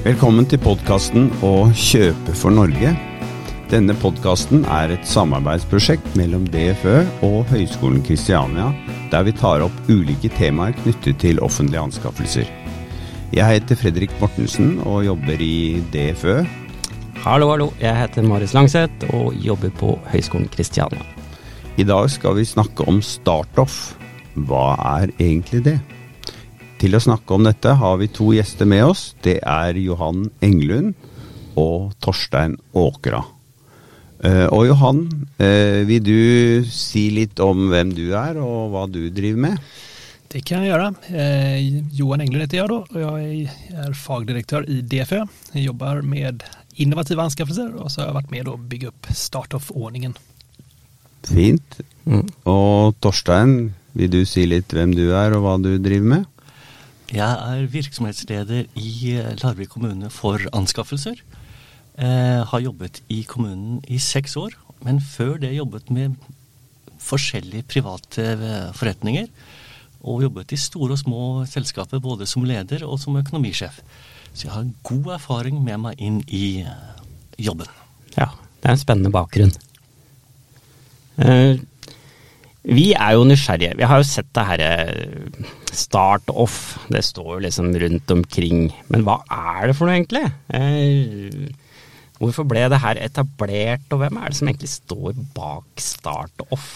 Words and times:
Velkommen 0.00 0.46
til 0.48 0.56
podkasten 0.64 1.26
Å 1.44 1.68
kjøpe 1.76 2.32
for 2.32 2.48
Norge. 2.56 2.94
Denne 3.68 3.92
podkasten 4.00 4.62
er 4.72 4.94
et 4.94 5.04
samarbeidsprosjekt 5.04 6.16
mellom 6.16 6.46
DFØ 6.48 6.94
og 7.26 7.50
Høgskolen 7.50 8.00
Kristiania, 8.06 8.70
der 9.12 9.26
vi 9.28 9.34
tar 9.36 9.60
opp 9.66 9.92
ulike 9.92 10.30
temaer 10.38 10.72
knyttet 10.78 11.20
til 11.20 11.42
offentlige 11.44 11.84
anskaffelser. 11.84 12.48
Jeg 13.36 13.44
heter 13.44 13.76
Fredrik 13.76 14.16
Mortensen 14.22 14.78
og 14.88 15.04
jobber 15.04 15.44
i 15.44 15.84
DFØ. 15.92 16.38
Hallo, 17.20 17.52
hallo. 17.52 17.68
Jeg 17.84 17.92
heter 18.00 18.24
Marius 18.24 18.56
Langseth 18.56 19.04
og 19.12 19.36
jobber 19.36 19.76
på 19.84 19.98
Høgskolen 20.14 20.48
Kristiania. 20.48 21.04
I 21.76 21.84
dag 21.84 22.08
skal 22.08 22.40
vi 22.40 22.48
snakke 22.48 22.88
om 22.88 23.04
startoff. 23.04 23.98
Hva 24.48 24.70
er 24.96 25.12
egentlig 25.20 25.66
det? 25.68 25.80
Til 26.80 26.96
å 26.96 27.02
snakke 27.02 27.36
om 27.36 27.44
dette 27.44 27.74
har 27.76 27.98
vi 28.00 28.08
to 28.08 28.30
gjester 28.32 28.68
med 28.68 28.86
oss. 28.88 29.10
Det 29.20 29.36
er 29.44 29.76
Johan 29.76 30.30
Englund 30.40 30.94
og 31.60 31.92
Torstein 32.00 32.56
Åkra. 32.72 33.20
Eh, 34.24 34.46
og 34.52 34.64
Johan, 34.68 35.02
eh, 35.40 35.82
vil 35.88 36.02
du 36.04 36.64
si 36.64 37.10
litt 37.12 37.40
om 37.40 37.68
hvem 37.68 37.92
du 37.96 38.14
er 38.16 38.40
og 38.40 38.72
hva 38.72 38.86
du 38.88 39.02
driver 39.12 39.44
med? 39.48 39.70
Det 40.30 40.44
kan 40.46 40.62
jeg 40.62 40.70
gjøre. 40.70 40.88
Eh, 41.10 41.84
Johan 41.98 42.24
Englund 42.24 42.46
heter 42.46 42.60
jeg 42.60 42.72
da, 42.72 42.80
og 42.80 43.20
jeg 43.20 43.50
er 43.84 43.92
fagdirektør 43.98 44.68
i 44.70 44.80
DFØ. 44.80 45.24
Jeg 45.56 45.66
jobber 45.66 46.02
med 46.06 46.44
innovative 46.80 47.24
anskaffelser, 47.24 47.72
og 47.76 47.90
så 47.90 48.02
har 48.02 48.10
jeg 48.10 48.18
vært 48.22 48.34
med 48.36 48.48
å 48.48 48.56
bygge 48.56 48.92
opp 48.92 49.12
startoff-ordningen. 49.12 50.16
Fint. 51.28 51.80
Mm. 52.06 52.28
Og 52.48 52.96
Torstein, 53.02 53.74
vil 53.92 54.12
du 54.12 54.22
si 54.24 54.46
litt 54.48 54.72
hvem 54.72 54.94
du 54.96 55.10
er 55.10 55.34
og 55.36 55.44
hva 55.44 55.58
du 55.60 55.74
driver 55.76 56.14
med? 56.16 56.28
Jeg 57.10 57.26
er 57.26 57.66
virksomhetsleder 57.66 58.68
i 58.78 59.16
Larvik 59.42 59.72
kommune 59.74 60.10
for 60.14 60.38
anskaffelser. 60.54 61.18
Eh, 61.98 62.42
har 62.46 62.62
jobbet 62.62 63.02
i 63.10 63.22
kommunen 63.26 63.80
i 63.90 63.98
seks 63.98 64.36
år, 64.38 64.54
men 64.86 65.00
før 65.02 65.34
det 65.42 65.50
jobbet 65.56 65.90
med 65.90 66.14
forskjellige 67.02 67.66
private 67.68 68.22
eh, 68.36 68.70
forretninger. 68.76 69.26
Og 70.00 70.22
jobbet 70.22 70.54
i 70.54 70.60
store 70.60 70.94
og 70.94 71.02
små 71.02 71.24
selskaper 71.50 72.00
både 72.00 72.28
som 72.30 72.46
leder 72.46 72.86
og 72.86 73.00
som 73.02 73.18
økonomisjef. 73.20 73.82
Så 74.32 74.46
jeg 74.46 74.54
har 74.54 74.70
god 74.86 75.14
erfaring 75.18 75.58
med 75.64 75.82
meg 75.82 75.98
inn 75.98 76.22
i 76.28 76.62
eh, 76.62 77.02
jobben. 77.42 77.68
Ja, 78.14 78.30
det 78.62 78.70
er 78.70 78.76
en 78.76 78.84
spennende 78.84 79.12
bakgrunn. 79.12 79.52
Eh, 81.20 81.58
vi 82.62 82.90
er 82.92 83.16
jo 83.16 83.24
nysgjerrige. 83.24 83.78
Vi 83.78 83.88
har 83.88 84.00
jo 84.00 84.06
sett 84.08 84.28
det 84.36 84.44
herre 84.44 84.70
start-off. 85.72 86.78
Det 86.92 87.02
står 87.06 87.32
jo 87.34 87.42
liksom 87.46 87.72
rundt 87.82 88.12
omkring. 88.12 88.68
Men 88.92 89.04
hva 89.06 89.20
er 89.24 89.70
det 89.70 89.76
for 89.78 89.88
noe, 89.88 89.96
egentlig? 89.96 90.26
Eh, 90.52 91.50
hvorfor 92.20 92.44
ble 92.48 92.66
det 92.68 92.82
her 92.82 93.00
etablert, 93.00 93.86
og 93.94 94.02
hvem 94.02 94.20
er 94.20 94.28
det 94.28 94.40
som 94.40 94.50
egentlig 94.50 94.72
står 94.74 95.20
bak 95.36 95.80
start-off? 95.80 96.72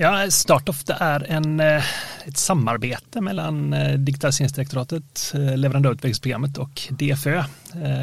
Ja, 0.00 0.14
Startoff 0.32 0.86
det 0.88 0.94
er 1.04 1.24
en, 1.36 1.60
et 1.60 2.38
samarbeid 2.40 3.18
mellom 3.20 3.74
Digitaliseringsdirektoratet, 4.00 5.26
leverandørutviklingsprogrammet 5.60 6.60
og 6.62 6.86
DFØ. 6.98 7.34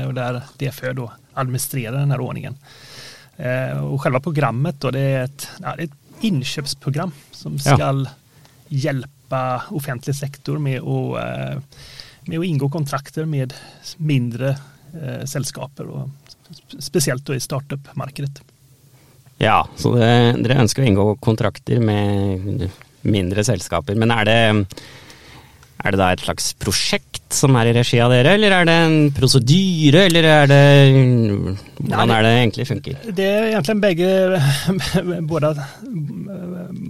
Og 0.05 0.13
der 0.17 0.37
DFØ 0.61 0.93
da 0.99 1.07
administrerer 1.41 1.97
denne 1.97 2.19
ordningen. 2.21 2.59
Og 3.39 3.97
selve 4.03 4.21
programmet 4.21 4.77
då, 4.83 4.91
det 4.93 5.01
er 5.07 5.25
et, 5.25 5.47
ja, 5.63 5.73
det 5.79 5.87
er 5.87 5.89
et 5.89 5.98
innkjøpsprogram 6.25 7.13
som 7.31 7.57
skal 7.61 8.05
hjelpe 8.69 9.41
offentlig 9.75 10.15
sektor 10.17 10.59
med 10.61 10.81
å, 10.81 11.15
med 12.27 12.37
å 12.39 12.45
inngå 12.45 12.69
kontrakter 12.73 13.25
med 13.29 13.53
mindre 13.97 14.53
eh, 14.93 15.23
selskaper, 15.29 15.89
og 15.89 16.79
spesielt 16.81 17.29
i 17.33 17.39
startup-markedet. 17.41 18.43
Ja, 19.39 19.63
så 19.79 19.93
det, 19.95 20.09
dere 20.43 20.59
ønsker 20.65 20.83
å 20.83 20.89
inngå 20.89 21.05
kontrakter 21.23 21.79
med 21.79 22.65
mindre 23.07 23.45
selskaper. 23.47 23.95
Men 23.95 24.11
er 24.11 24.27
det, 24.27 24.39
er 25.79 25.95
det 25.95 25.99
da 26.01 26.09
et 26.11 26.23
slags 26.25 26.51
prosjekt 26.59 27.31
som 27.31 27.55
er 27.55 27.69
i 27.69 27.75
regi 27.77 27.99
av 28.03 28.11
dere, 28.11 28.33
eller 28.35 28.51
er 28.51 28.65
det 28.67 28.75
en 28.83 28.97
prosedyre, 29.15 30.07
eller 30.09 30.27
er 30.27 30.49
det 30.49 30.63
Hvordan 31.79 32.11
er 32.11 32.25
det 32.25 32.31
egentlig 32.35 32.65
funker? 32.67 32.97
Det 33.15 33.27
er 33.27 33.45
egentlig 33.53 33.75
begge, 33.85 34.09
både, 35.29 35.53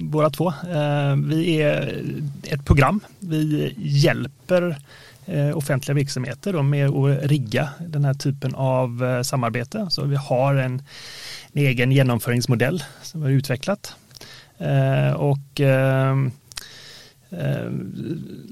både 0.09 0.31
to. 0.33 0.49
Vi 1.27 1.59
er 1.61 1.91
et 2.49 2.65
program. 2.65 2.97
Vi 3.21 3.69
hjelper 3.77 4.71
offentlige 5.53 5.99
virksomheter 5.99 6.57
med 6.65 6.89
å 6.89 7.05
rigge 7.29 7.67
denne 7.93 8.15
typen 8.17 8.55
av 8.57 8.97
samarbeid. 9.27 9.77
Så 9.93 10.07
vi 10.09 10.17
har 10.17 10.63
en, 10.65 10.79
en 11.53 11.65
egen 11.67 11.93
gjennomføringsmodell 11.93 12.81
som 13.05 13.27
er 13.27 13.37
utviklet. 13.37 13.93
Og 15.21 15.61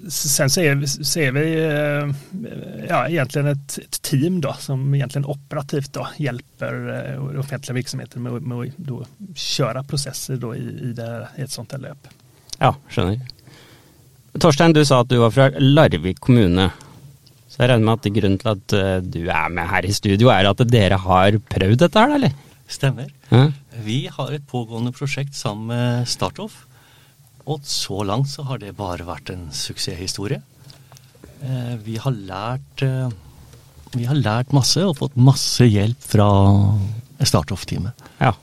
Sen 0.10 0.50
så 0.50 0.62
är, 0.62 0.86
så 0.86 1.20
är 1.20 1.32
vi 1.32 1.46
ja, 2.90 3.08
egentligen 3.08 3.48
ett, 3.48 3.78
ett, 3.78 4.02
team 4.02 4.42
då, 4.42 4.54
som 4.54 4.96
egentligen 4.96 5.26
operativt 5.26 5.94
då, 5.94 6.08
hjelper 6.18 7.38
offentlige 7.40 7.74
virksomheter 7.74 8.20
med, 8.20 8.42
med 8.42 8.58
å 8.58 8.66
då, 8.78 9.00
kjøre 9.36 9.84
prosesser 9.84 10.38
då, 10.38 10.56
i, 10.56 10.68
i, 10.90 10.94
det, 10.94 11.28
i, 11.38 11.42
et 11.42 11.52
sånt 11.52 11.72
här 11.72 11.82
løp. 11.88 12.12
Ja, 12.60 12.76
skjønner. 12.90 13.26
Torstein, 14.38 14.78
du 14.78 14.84
sa 14.86 15.02
at 15.02 15.10
du 15.10 15.18
var 15.24 15.34
fra 15.34 15.50
Larvik 15.58 16.22
kommune. 16.22 16.70
Så 17.50 17.64
jeg 17.64 17.72
regner 17.72 17.86
med 17.88 17.98
at 17.98 18.14
grunnen 18.20 18.38
til 18.44 18.54
at 18.54 18.78
du 19.10 19.22
er 19.26 19.50
med 19.58 19.72
her 19.74 19.90
i 19.90 19.96
studio, 19.98 20.30
er 20.30 20.52
at 20.52 20.62
dere 20.70 21.02
har 21.02 21.42
prøvd 21.50 21.82
dette 21.88 22.06
her, 22.06 22.14
eller? 22.20 22.38
Stemmer. 22.70 23.10
Ja. 23.32 23.48
Vi 23.82 24.04
har 24.12 24.32
et 24.36 24.46
pågående 24.48 24.94
prosjekt 24.94 25.34
sammen 25.36 25.72
med 25.72 26.10
Startoff 26.10 26.67
og 27.48 27.64
så 27.68 28.04
langt 28.08 28.30
så 28.32 28.44
har 28.50 28.60
det 28.62 28.76
bare 28.78 29.08
vært 29.08 29.32
en 29.32 29.48
suksesshistorie. 29.56 30.42
Eh, 31.46 31.76
vi 31.86 31.98
har 32.02 32.16
lært 32.16 32.84
eh, 32.86 33.10
vi 33.96 34.08
har 34.10 34.18
lært 34.20 34.52
masse 34.56 34.82
og 34.84 34.98
fått 35.00 35.16
masse 35.16 35.64
hjelp 35.64 36.02
fra 36.04 36.28
Startoff-teamet. 37.24 38.08
Ja. 38.20 38.34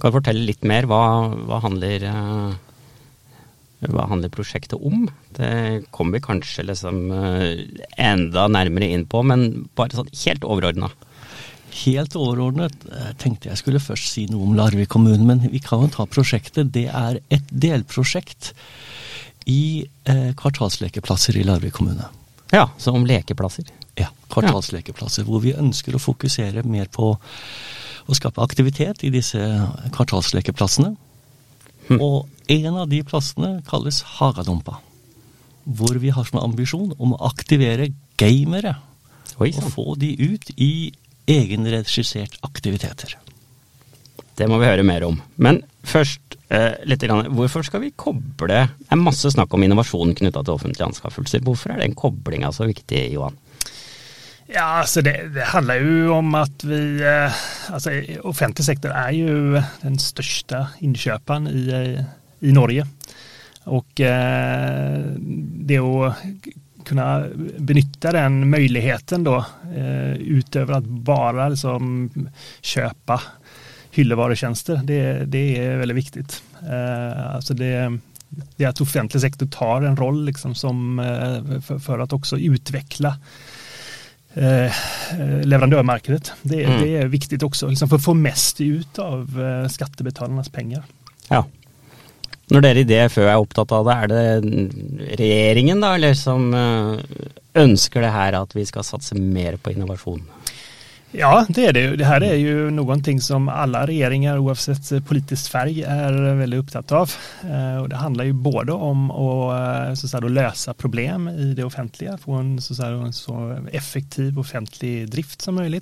Kan 0.00 0.12
du 0.12 0.18
fortelle 0.18 0.44
litt 0.44 0.66
mer? 0.68 0.88
Hva, 0.90 1.00
hva, 1.48 1.62
handler, 1.64 2.04
eh, 2.10 3.86
hva 3.88 4.06
handler 4.10 4.32
prosjektet 4.34 4.76
om? 4.76 5.08
Det 5.36 5.88
kommer 5.94 6.18
vi 6.18 6.26
kanskje 6.28 6.66
liksom 6.68 7.00
enda 7.10 8.46
nærmere 8.52 8.90
inn 8.92 9.06
på, 9.08 9.24
men 9.24 9.70
bare 9.78 9.96
sånn 9.96 10.12
helt 10.26 10.44
overordna. 10.44 10.92
Helt 11.70 12.16
overordnet 12.18 12.86
eh, 12.90 13.10
tenkte 13.20 13.50
jeg 13.50 13.60
skulle 13.60 13.82
først 13.82 14.10
si 14.12 14.26
noe 14.30 14.48
om 14.48 14.56
Larvik 14.58 14.90
kommune, 14.92 15.22
men 15.26 15.44
vi 15.52 15.60
kan 15.62 15.84
jo 15.84 15.90
ta 15.94 16.06
prosjektet. 16.10 16.72
Det 16.74 16.88
er 16.88 17.20
et 17.30 17.50
delprosjekt 17.50 18.52
i 19.50 19.86
eh, 20.10 20.30
kvartalslekeplasser 20.38 21.38
i 21.38 21.44
Larvik 21.46 21.78
kommune. 21.78 22.08
Ja, 22.50 22.66
så 22.78 22.94
om 22.96 23.06
lekeplasser? 23.06 23.70
Ja, 23.98 24.10
kvartalslekeplasser. 24.32 25.26
Hvor 25.28 25.42
vi 25.44 25.54
ønsker 25.54 25.94
å 25.94 26.02
fokusere 26.02 26.64
mer 26.66 26.90
på 26.90 27.12
å 28.10 28.16
skape 28.16 28.42
aktivitet 28.42 29.04
i 29.06 29.12
disse 29.14 29.38
kvartalslekeplassene. 29.94 30.94
Hm. 31.88 31.98
Og 32.00 32.26
en 32.50 32.78
av 32.82 32.88
de 32.90 33.02
plassene 33.06 33.58
kalles 33.68 34.02
Hagadumpa. 34.16 34.80
Hvor 35.64 35.98
vi 36.02 36.10
har 36.14 36.26
som 36.26 36.40
ambisjon 36.42 36.94
om 36.98 37.14
å 37.14 37.22
aktivere 37.30 37.92
gamere. 38.18 38.74
Oi, 39.40 39.52
og 39.54 39.70
få 39.72 39.86
de 40.00 40.10
ut 40.18 40.50
i 40.58 40.90
egenregissert 41.30 42.38
aktiviteter. 42.46 43.16
Det 44.40 44.48
må 44.48 44.60
vi 44.60 44.70
høre 44.70 44.86
mer 44.86 45.04
om. 45.04 45.18
Men 45.36 45.60
først 45.84 46.38
eh, 46.48 46.80
litt 46.88 47.04
grann, 47.04 47.28
hvorfor 47.36 47.64
skal 47.66 47.82
vi 47.84 47.92
koble 47.92 48.48
Det 48.48 48.60
er 48.64 49.00
masse 49.00 49.32
snakk 49.34 49.52
om 49.54 49.64
innovasjon 49.66 50.14
knytta 50.16 50.44
til 50.46 50.56
offentlige 50.56 50.88
anskaffelser. 50.88 51.44
Hvorfor 51.44 51.74
er 51.74 51.82
den 51.82 51.96
koblinga 51.98 52.52
så 52.56 52.68
viktig, 52.70 53.04
Johan? 53.12 53.36
Ja, 54.50 54.80
altså 54.80 55.02
det, 55.06 55.14
det, 55.36 55.44
handler 55.52 55.78
jo 55.84 56.14
om 56.16 56.32
at 56.34 56.64
vi 56.66 56.80
eh, 57.06 57.42
Altså, 57.70 57.92
offentlig 58.26 58.66
sektor 58.66 58.94
er 58.96 59.12
jo 59.14 59.60
den 59.84 60.00
største 60.02 60.64
innkjøperen 60.82 61.46
i, 61.52 61.66
i 62.48 62.56
Norge. 62.56 62.88
Og 63.70 64.02
eh, 64.02 65.04
det 65.70 65.78
å 65.84 66.10
kunna 66.90 67.24
benytta 67.58 68.12
den 68.12 68.50
möjligheten 68.50 69.24
då 69.24 69.44
eh, 69.76 70.12
utöver 70.12 70.74
att 70.74 70.84
bara 70.84 71.48
liksom 71.48 72.10
köpa 72.60 73.20
hyllevarutjänster. 73.90 74.80
Det, 74.84 75.24
det 75.24 75.58
är 75.58 75.76
väldigt 75.76 75.96
viktigt. 75.96 76.42
Eh, 76.62 77.34
alltså 77.34 77.54
det, 77.54 77.98
det 78.56 78.64
är 78.64 78.68
att 78.68 78.80
offentlig 78.80 79.20
sektor 79.20 79.46
tar 79.46 79.82
en 79.82 79.96
roll 79.96 80.24
liksom 80.24 80.54
som, 80.54 80.98
eh, 80.98 81.60
för, 81.60 81.78
för, 81.78 81.98
att 81.98 82.12
också 82.12 82.38
utveckla 82.38 83.18
eh, 84.34 84.72
leverandørmarkedet. 85.42 86.32
Det, 86.42 86.64
mm. 86.64 86.82
det, 86.82 86.96
är 86.96 87.06
viktigt 87.06 87.42
också 87.42 87.68
liksom 87.68 87.88
för 87.88 87.96
att 87.96 88.04
få 88.04 88.14
mest 88.14 88.60
ut 88.60 88.98
av 88.98 89.42
eh, 89.42 89.68
skattebetalarnas 89.68 90.48
pengar. 90.48 90.84
Ja. 91.28 91.46
Når 92.50 92.64
dere 92.64 92.82
i 92.82 92.88
DFØ 92.88 93.28
er 93.28 93.38
opptatt 93.38 93.72
av 93.76 93.86
det, 93.86 93.94
er 93.94 94.10
det 94.10 95.16
regjeringen 95.20 95.82
da, 95.82 95.94
eller 95.94 96.16
som 96.18 96.50
eh, 96.56 96.98
ønsker 97.60 98.02
det 98.02 98.14
her 98.14 98.38
at 98.40 98.56
vi 98.56 98.66
skal 98.66 98.86
satse 98.86 99.18
mer 99.18 99.58
på 99.62 99.74
innovasjon? 99.74 100.24
Ja, 101.10 101.44
det 101.48 101.64
er 101.66 101.72
det. 101.72 101.96
Det 101.96 102.04
här 102.04 102.20
är 102.20 102.34
ju 102.34 102.70
någonting 102.70 103.20
som 103.20 103.48
alle 103.48 103.86
regjeringer, 103.86 104.38
oavsett 104.38 105.06
politisk 105.06 105.50
färg 105.50 105.80
er 105.82 106.18
veldig 106.38 106.60
opptatt 106.62 106.92
av. 106.94 107.14
Og 107.82 107.88
det 107.90 107.98
handler 107.98 108.28
jo 108.28 108.34
både 108.34 108.72
om 108.72 109.10
å, 109.10 109.50
eh, 109.50 109.90
att 109.90 110.30
lösa 110.30 110.74
problem 110.74 111.28
i 111.28 111.54
det 111.54 111.64
offentlige, 111.64 112.18
få 112.18 112.32
en 112.32 112.60
så, 112.60 112.74
så 113.12 113.58
effektiv 113.72 114.38
offentlig 114.38 115.10
drift 115.10 115.42
som. 115.42 115.58
Eh, 115.58 115.80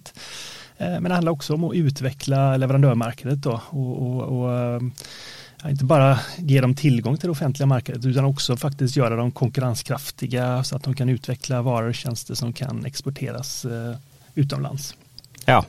men 0.79 1.05
det 1.05 1.15
handler 1.15 1.33
også 1.33 1.55
om 1.55 1.65
å 1.65 1.75
utvikle 1.75 2.57
leverandørmarkedet. 2.59 3.47
og, 3.47 3.61
og, 3.73 4.21
och 4.21 4.83
inte 5.67 5.85
bara 5.85 6.19
ge 6.37 6.61
dem 6.61 6.75
tillgång 6.75 7.17
till 7.17 7.27
det 7.27 7.33
offentliga 7.33 7.67
marknaden 7.67 8.11
utan 8.11 8.25
också 8.25 8.57
faktiskt 8.57 8.97
göra 8.97 9.17
dem 9.17 9.31
konkurrenskraftiga 9.31 10.65
så 10.65 10.77
att 10.77 10.83
de 10.83 10.95
kan 10.95 11.09
utveckla 11.09 11.63
varor 11.63 11.89
och 11.89 11.95
tjänster 11.95 12.35
som 12.35 12.53
kan 12.53 12.87
exporteras 12.87 13.67
utomlands. 14.35 14.95
Ja. 15.45 15.65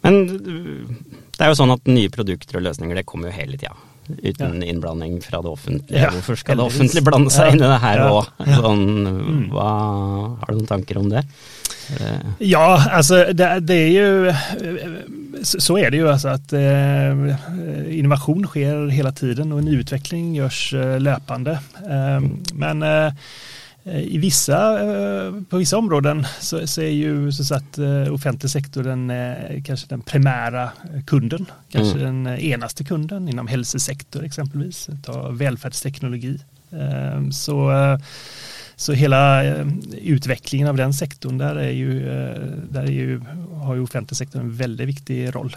Men 0.00 0.26
det 1.36 1.44
er 1.44 1.50
jo 1.50 1.58
sånn 1.58 1.74
at 1.74 1.88
nye 1.90 2.10
produkter 2.12 2.60
og 2.60 2.66
løsninger 2.68 2.98
det 2.98 3.06
kommer 3.08 3.30
jo 3.30 3.36
hele 3.38 3.58
tida. 3.58 3.74
Uten 4.06 4.60
ja. 4.62 4.68
innblanding 4.70 5.18
fra 5.24 5.40
det 5.42 5.50
offentlige. 5.50 6.02
Ja, 6.04 6.12
Hvorfor 6.14 6.38
skal 6.38 6.60
det 6.60 6.66
offentlige 6.68 7.06
blande 7.08 7.32
seg 7.34 7.54
inn 7.54 7.62
i 7.64 7.70
det 7.70 7.80
her 7.82 8.04
òg? 8.06 8.28
Sånn, 8.38 8.84
mm. 9.06 9.48
har 9.56 10.46
du 10.46 10.60
noen 10.60 10.68
tanker 10.70 11.00
om 11.00 11.08
det? 11.10 11.24
Ja, 12.38 12.90
alltså 12.90 13.14
det, 13.32 13.60
det, 13.60 13.74
är 13.74 13.88
ju 13.88 14.34
så 15.42 15.78
är 15.78 15.90
det 15.90 15.96
ju 15.96 16.08
alltså 16.08 16.28
att 16.28 16.52
eh, 16.52 17.98
innovation 17.98 18.46
sker 18.46 18.88
hela 18.88 19.12
tiden 19.12 19.52
och 19.52 19.58
en 19.58 19.68
utveckling 19.68 20.34
görs 20.34 20.74
eh, 20.74 21.00
löpande. 21.00 21.50
Eh, 21.90 22.20
men 22.52 22.82
eh, 22.82 23.12
Eh, 23.86 24.00
I 24.00 24.18
vissa, 24.18 24.80
eh, 24.80 25.32
på 25.50 25.56
vissa 25.56 25.78
områden 25.78 26.26
så, 26.40 26.66
så 26.66 26.80
är 26.80 26.90
ju 26.90 27.32
så 27.32 27.54
att 27.54 27.78
eh, 27.78 28.14
offentlig 28.14 28.50
sektor 28.50 28.82
den, 28.82 29.12
kanske 29.64 29.86
den 29.88 30.00
primära 30.00 30.70
kunden, 31.06 31.46
kanske 31.68 31.98
mm. 31.98 32.24
den 32.24 32.38
enaste 32.38 32.84
kunden 32.84 33.28
inom 33.28 33.46
hälsosektor 33.46 34.24
exempelvis, 34.24 34.88
ta 35.02 35.28
välfärdsteknologi. 35.28 36.38
Så 37.32 37.70
så 38.76 38.92
hela 38.92 39.44
eh, 39.44 39.66
utvecklingen 40.02 40.68
av 40.68 40.76
den 40.76 40.94
sektorn, 40.94 41.38
där, 41.38 41.56
är 41.56 41.70
ju, 41.70 42.08
eh, 42.08 42.40
där 42.70 42.82
är 42.82 42.90
ju, 42.90 43.20
har 43.62 43.74
ju 43.74 43.80
offentlig 43.80 44.16
sektor 44.16 44.40
en 44.40 44.56
väldigt 44.56 44.88
viktig 44.88 45.34
roll. 45.34 45.56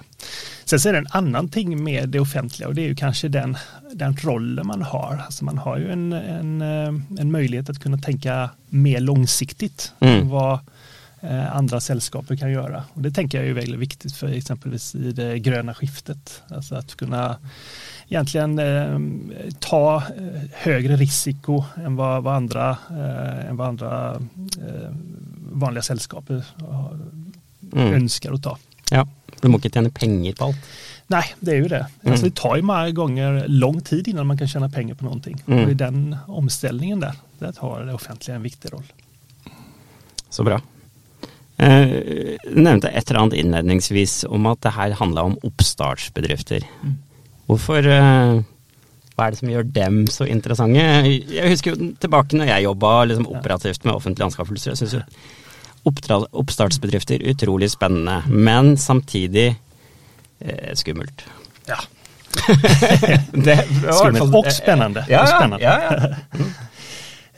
Sen 0.65 0.79
så 0.79 0.89
är 0.89 0.93
det 0.93 0.99
en 0.99 1.07
annan 1.09 1.49
ting 1.49 1.83
med 1.83 2.09
det 2.09 2.19
offentliga 2.19 2.67
och 2.67 2.75
det 2.75 2.81
är 2.81 2.87
ju 2.87 2.95
kanske 2.95 3.27
den, 3.27 3.57
den 3.93 4.17
rollen 4.17 4.67
man 4.67 4.81
har. 4.81 5.21
Alltså 5.25 5.45
man 5.45 5.57
har 5.57 5.77
ju 5.77 5.91
en, 5.91 6.13
en, 6.13 6.61
eh, 6.61 7.19
en 7.19 7.31
möjlighet 7.31 7.69
att 7.69 7.79
kunna 7.79 7.97
tänka 7.97 8.49
mer 8.69 8.99
långsiktigt 8.99 9.93
mm. 9.99 10.27
hva 10.27 10.39
vad 10.39 10.59
andra 11.51 11.79
sällskaper 11.79 12.35
kan 12.35 12.51
göra. 12.51 12.83
Och 12.93 13.01
det 13.01 13.11
tänker 13.11 13.37
jag 13.37 13.47
är 13.47 13.53
väldigt 13.53 13.79
viktigt 13.79 14.15
för 14.15 14.27
exempelvis 14.27 14.95
i 14.95 15.11
det 15.11 15.39
gröna 15.39 15.73
skiftet. 15.73 16.41
Alltså 16.47 16.75
att 16.75 16.95
kunna 16.95 17.37
egentligen 18.09 18.59
eh, 18.59 19.49
ta 19.61 20.01
høyere 20.01 20.79
högre 20.79 20.95
risiko 20.95 21.63
än 21.85 21.95
vad, 21.95 22.23
vad 22.23 22.35
andra, 22.35 22.69
eh, 22.89 23.49
än 23.49 23.57
vad 23.57 23.67
andra 23.67 24.21
eh, 24.57 24.89
vanliga 25.51 25.81
sällskap 25.81 26.29
mm. 26.29 27.93
ønsker 27.93 28.33
å 28.33 28.37
ta. 28.37 28.57
Ja, 28.91 29.05
du 29.41 29.47
må 29.49 29.59
ikke 29.59 29.71
tjene 29.73 29.91
penger 29.93 30.37
på 30.37 30.49
alt. 30.49 30.71
Nei, 31.09 31.23
det 31.41 31.53
er 31.53 31.63
jo 31.63 31.69
det. 31.71 31.85
Mm. 32.03 32.11
Altså, 32.11 32.29
det 32.29 32.35
tar 32.37 32.57
jo 32.59 32.65
mange 32.69 32.93
ganger 32.97 33.39
lang 33.49 33.79
tid 33.85 34.11
innan 34.11 34.27
man 34.29 34.37
kan 34.37 34.49
tjene 34.49 34.69
penger 34.69 34.97
på 34.97 35.07
noe. 35.07 35.35
Mm. 35.45 35.61
Og 35.63 35.71
i 35.71 35.77
den 35.77 36.01
omstillingen 36.27 37.01
der, 37.01 37.17
der 37.41 37.55
tar 37.57 37.85
det 37.87 37.95
offentlige 37.97 38.37
en 38.37 38.45
viktig 38.45 38.73
roll. 38.73 38.85
Så 40.29 40.45
bra. 40.45 40.59
Eh, 41.57 42.37
du 42.45 42.61
nevnte 42.61 42.91
et 42.93 43.09
eller 43.09 43.23
annet 43.23 43.39
innledningsvis 43.41 44.21
om 44.29 44.45
at 44.51 44.61
det 44.63 44.75
her 44.77 44.97
handla 45.01 45.25
om 45.31 45.37
oppstartsbedrifter. 45.49 46.67
Mm. 46.83 46.97
Hvorfor 47.49 47.81
uh, 47.81 48.39
Hva 49.15 49.25
er 49.25 49.33
det 49.33 49.41
som 49.41 49.51
gjør 49.51 49.67
dem 49.75 50.03
så 50.11 50.27
interessante? 50.29 50.79
Jeg 50.79 51.49
husker 51.49 51.73
jo 51.73 51.91
tilbake 52.01 52.37
når 52.37 52.53
jeg 52.53 52.67
jobba 52.67 52.93
liksom, 53.09 53.27
operativt 53.33 53.85
med 53.85 53.95
offentlige 53.95 54.29
anskaffelser. 54.29 54.71
Jeg 54.71 54.83
syns 54.83 54.97
jo 54.99 55.03
oppstartsbedrifter 55.89 57.23
utrolig 57.31 57.71
spennende, 57.71 58.21
men 58.27 58.75
samtidig 58.77 59.47
eh, 60.39 60.75
skummelt. 60.77 61.23
Ja. 61.67 61.79
det, 63.47 63.57
skummelt 63.97 64.35
og 64.35 64.51
spennende. 64.53 65.05
Ja, 65.09 65.23
og 65.23 65.31
spennende. 65.33 65.63
Ja, 65.63 65.79
ja. 65.81 66.49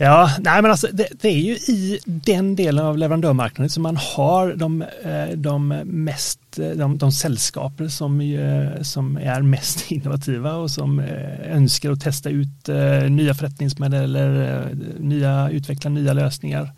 Ja, 0.02 0.31
nej 0.40 0.62
men 0.62 0.72
alltså 0.72 0.88
det, 0.94 1.07
det, 1.22 1.28
är 1.28 1.42
ju 1.42 1.54
i 1.54 2.00
den 2.06 2.56
delen 2.56 2.86
av 2.86 2.98
leverandørmarkedet 2.98 3.72
som 3.72 3.84
man 3.84 3.98
har 3.98 4.54
de, 4.57 4.81
eh, 4.81 5.36
de 5.36 5.84
mest 5.86 6.40
de, 6.57 6.98
de 6.98 7.12
sällskaper 7.12 7.88
som, 8.00 8.21
eh, 8.21 8.81
som 8.81 9.18
er 9.18 9.45
mest 9.48 9.92
innovative 9.92 10.56
og 10.63 10.69
som 10.71 11.00
ønsker 11.00 11.94
å 11.94 12.00
teste 12.00 12.30
ut 12.30 12.69
forretningsmodeller 12.69 13.33
förrättningsmodeller, 13.33 14.75
nya, 15.00 15.50
utveckla 15.50 15.89
nye 15.89 16.13
løsninger. 16.13 16.71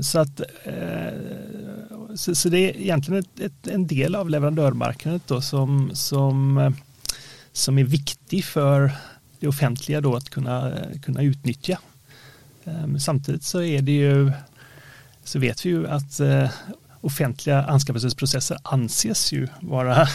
Så, 0.00 0.18
att, 0.18 0.40
så, 2.14 2.34
så 2.34 2.48
det 2.48 2.58
er 2.58 2.78
egentlig 2.80 3.18
et, 3.20 3.42
et, 3.44 3.68
en 3.70 3.84
del 3.86 4.16
av 4.16 4.30
leverandørmarkedet 4.32 5.38
som, 5.44 5.90
som, 5.94 6.56
som 7.52 7.78
er 7.78 7.92
viktig 7.92 8.40
for 8.48 8.88
det 9.38 9.50
offentlige 9.52 10.00
å 10.00 10.32
kunne, 10.32 10.56
kunne 11.04 11.26
utnytte. 11.28 11.76
Ehm, 12.64 12.96
så 12.98 13.62
er 13.62 13.84
det 13.84 13.98
jo 14.00 14.16
så 15.24 15.40
vet 15.40 15.64
vi 15.64 15.72
jo 15.72 15.84
at 15.88 16.18
eh, 16.20 16.56
offentliga 17.04 17.62
anskaffelsesprocesser 17.62 18.58
anses 18.62 19.32
ju 19.32 19.48
vara 19.60 20.08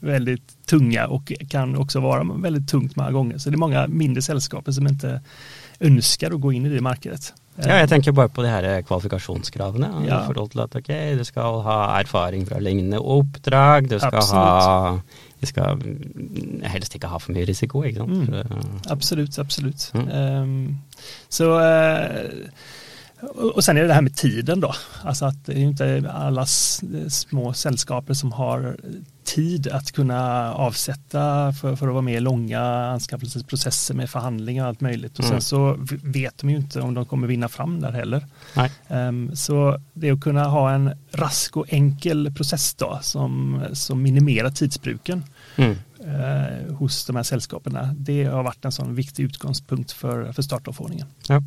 väldigt 0.00 0.66
tunga 0.66 1.06
och 1.06 1.32
kan 1.48 1.76
också 1.76 2.00
vara 2.00 2.24
väldigt 2.24 2.68
tungt 2.68 2.96
många 2.96 3.10
gånger. 3.10 3.38
Så 3.38 3.50
det 3.50 3.54
är 3.54 3.58
många 3.58 3.86
mindre 3.86 4.22
sällskap 4.22 4.74
som 4.74 4.86
inte 4.86 5.20
önskar 5.80 6.30
att 6.30 6.40
gå 6.40 6.52
in 6.52 6.66
i 6.66 6.68
det 6.68 6.80
markedet. 6.80 7.34
Ja, 7.56 7.78
jeg 7.80 7.88
tenker 7.88 8.12
bare 8.12 8.28
på 8.28 8.42
de 8.42 8.48
her 8.52 8.82
kvalifikasjonskravene. 8.82 9.88
Ja. 10.04 10.18
I 10.22 10.26
forhold 10.26 10.50
til 10.52 10.60
at 10.60 10.74
ok, 10.76 10.90
du 11.18 11.24
skal 11.24 11.62
ha 11.64 11.76
erfaring 12.00 12.44
fra 12.48 12.58
lignende 12.60 12.98
oppdrag, 13.00 13.88
du 13.88 13.96
skal 13.98 14.18
Absolutt. 14.20 14.66
ha 14.66 14.98
vi 15.40 15.46
skal 15.46 15.80
helst 16.64 16.94
ikke 16.96 17.08
ha 17.12 17.18
for 17.20 17.32
mye 17.36 17.46
risiko. 17.48 17.82
ikke 17.84 18.04
sant? 18.04 18.28
Mm. 18.28 18.80
Absolut, 18.90 19.38
absolut. 19.38 19.90
Mm. 19.94 20.08
Um, 20.08 20.78
så, 21.28 21.50
uh, 21.60 22.48
och 23.54 23.64
sen 23.64 23.76
är 23.76 23.80
det 23.80 23.86
det 23.86 23.94
här 23.94 24.02
med 24.02 24.16
tiden 24.16 24.60
då. 24.60 24.74
Alltså 25.02 25.24
att 25.24 25.46
det 25.46 25.52
är 25.52 25.58
inte 25.58 26.10
alla 26.14 26.46
små 27.08 27.52
sällskaper 27.52 28.14
som 28.14 28.32
har 28.32 28.76
tid 29.24 29.68
att 29.68 29.92
kunna 29.92 30.52
avsätta 30.54 31.52
för, 31.52 31.76
för 31.76 31.86
att 31.86 31.92
vara 31.92 32.02
med 32.02 32.14
i 32.14 32.20
långa 32.20 32.60
anskaffelsesprocesser 32.60 33.94
med 33.94 34.10
förhandlingar 34.10 34.62
och 34.62 34.68
allt 34.68 34.80
möjligt. 34.80 35.18
Och 35.18 35.24
mm. 35.24 35.32
sen 35.32 35.40
så 35.40 35.76
vet 36.02 36.38
de 36.38 36.50
ju 36.50 36.56
inte 36.56 36.80
om 36.80 36.94
de 36.94 37.06
kommer 37.06 37.26
vinna 37.26 37.48
fram 37.48 37.80
där 37.80 37.92
heller. 37.92 38.26
Um, 38.88 39.36
så 39.36 39.80
det 39.92 40.10
att 40.10 40.20
kunna 40.20 40.44
ha 40.44 40.72
en 40.72 40.90
rask 41.12 41.56
och 41.56 41.72
enkel 41.72 42.34
process 42.34 42.74
då 42.74 42.98
som, 43.02 43.62
som 43.72 44.02
minimerar 44.02 44.50
tidsbruken 44.50 45.24
mm. 45.56 45.70
uh, 45.70 46.74
hos 46.74 47.06
de 47.06 47.16
här 47.16 47.22
sällskapen. 47.22 47.78
Det 47.96 48.24
har 48.24 48.42
varit 48.42 48.64
en 48.64 48.72
sån 48.72 48.94
viktig 48.94 49.22
utgångspunkt 49.22 49.92
för, 49.92 50.32
för 50.32 50.42
startavordningen. 50.42 51.06
Ja. 51.28 51.42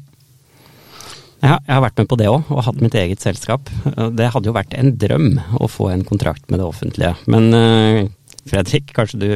Ja, 1.40 1.56
jeg 1.56 1.72
har 1.72 1.84
vært 1.86 2.02
med 2.02 2.10
på 2.12 2.18
det 2.20 2.28
òg, 2.28 2.50
og 2.52 2.66
hatt 2.68 2.82
mitt 2.84 2.96
eget 3.00 3.24
selskap. 3.24 3.70
Det 4.18 4.32
hadde 4.34 4.50
jo 4.50 4.56
vært 4.56 4.76
en 4.76 4.92
drøm 5.00 5.30
å 5.56 5.70
få 5.72 5.88
en 5.94 6.04
kontrakt 6.08 6.50
med 6.52 6.60
det 6.60 6.68
offentlige. 6.68 7.14
Men 7.32 7.54
uh, 7.56 8.02
Fredrik, 8.50 8.92
kanskje 8.96 9.22
du 9.22 9.30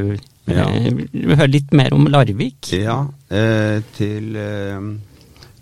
ja. 0.51 0.67
vil 0.67 1.35
høre 1.37 1.51
litt 1.51 1.71
mer 1.75 1.95
om 1.95 2.07
Larvik? 2.11 2.73
Ja, 2.75 3.05
eh, 3.31 3.79
til 3.95 4.35
eh, 4.39 4.89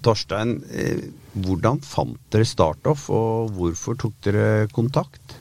Torstein. 0.06 0.58
Eh, 0.72 1.04
hvordan 1.32 1.80
fant 1.86 2.20
dere 2.34 2.48
Startoff, 2.48 3.08
og 3.14 3.54
hvorfor 3.56 4.00
tok 4.00 4.18
dere 4.26 4.68
kontakt? 4.74 5.38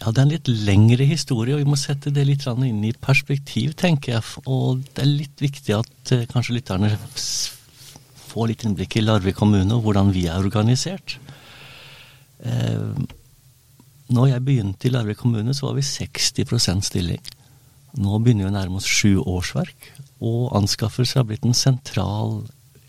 Ja, 0.00 0.12
Det 0.12 0.18
er 0.18 0.22
en 0.22 0.34
litt 0.34 0.48
lengre 0.68 1.04
historie, 1.08 1.56
og 1.56 1.64
vi 1.64 1.70
må 1.72 1.76
sette 1.80 2.12
det 2.14 2.26
litt 2.28 2.46
inn 2.46 2.84
i 2.84 2.92
perspektiv, 2.92 3.74
tenker 3.74 4.12
jeg. 4.12 4.22
Og 4.46 4.84
det 4.94 5.02
er 5.02 5.12
litt 5.12 5.42
viktig 5.42 5.74
at 5.74 6.12
eh, 6.12 6.26
kanskje 6.30 6.60
lytterne 6.60 6.92
få 8.36 8.50
litt 8.50 8.66
innblikk 8.66 8.98
i 8.98 9.04
Larvik 9.04 9.38
kommune 9.40 9.72
og 9.76 9.86
hvordan 9.86 10.12
vi 10.14 10.26
er 10.28 10.44
organisert. 10.44 11.16
Eh, 12.44 12.92
når 14.12 14.28
jeg 14.30 14.44
begynte 14.46 14.86
i 14.86 14.92
Larvik 14.92 15.22
kommune, 15.24 15.54
så 15.56 15.70
var 15.70 15.78
vi 15.78 15.86
60% 15.86 16.86
stilling. 16.86 17.22
Nå 17.96 18.20
begynner 18.20 18.46
vi 18.46 18.52
å 18.52 18.56
nærme 18.58 18.80
oss 18.80 18.88
sju 18.88 19.16
årsverk, 19.22 19.88
og 20.20 20.52
anskaffelser 20.58 21.22
har 21.22 21.30
blitt 21.30 21.46
en 21.48 21.56
sentral 21.56 22.42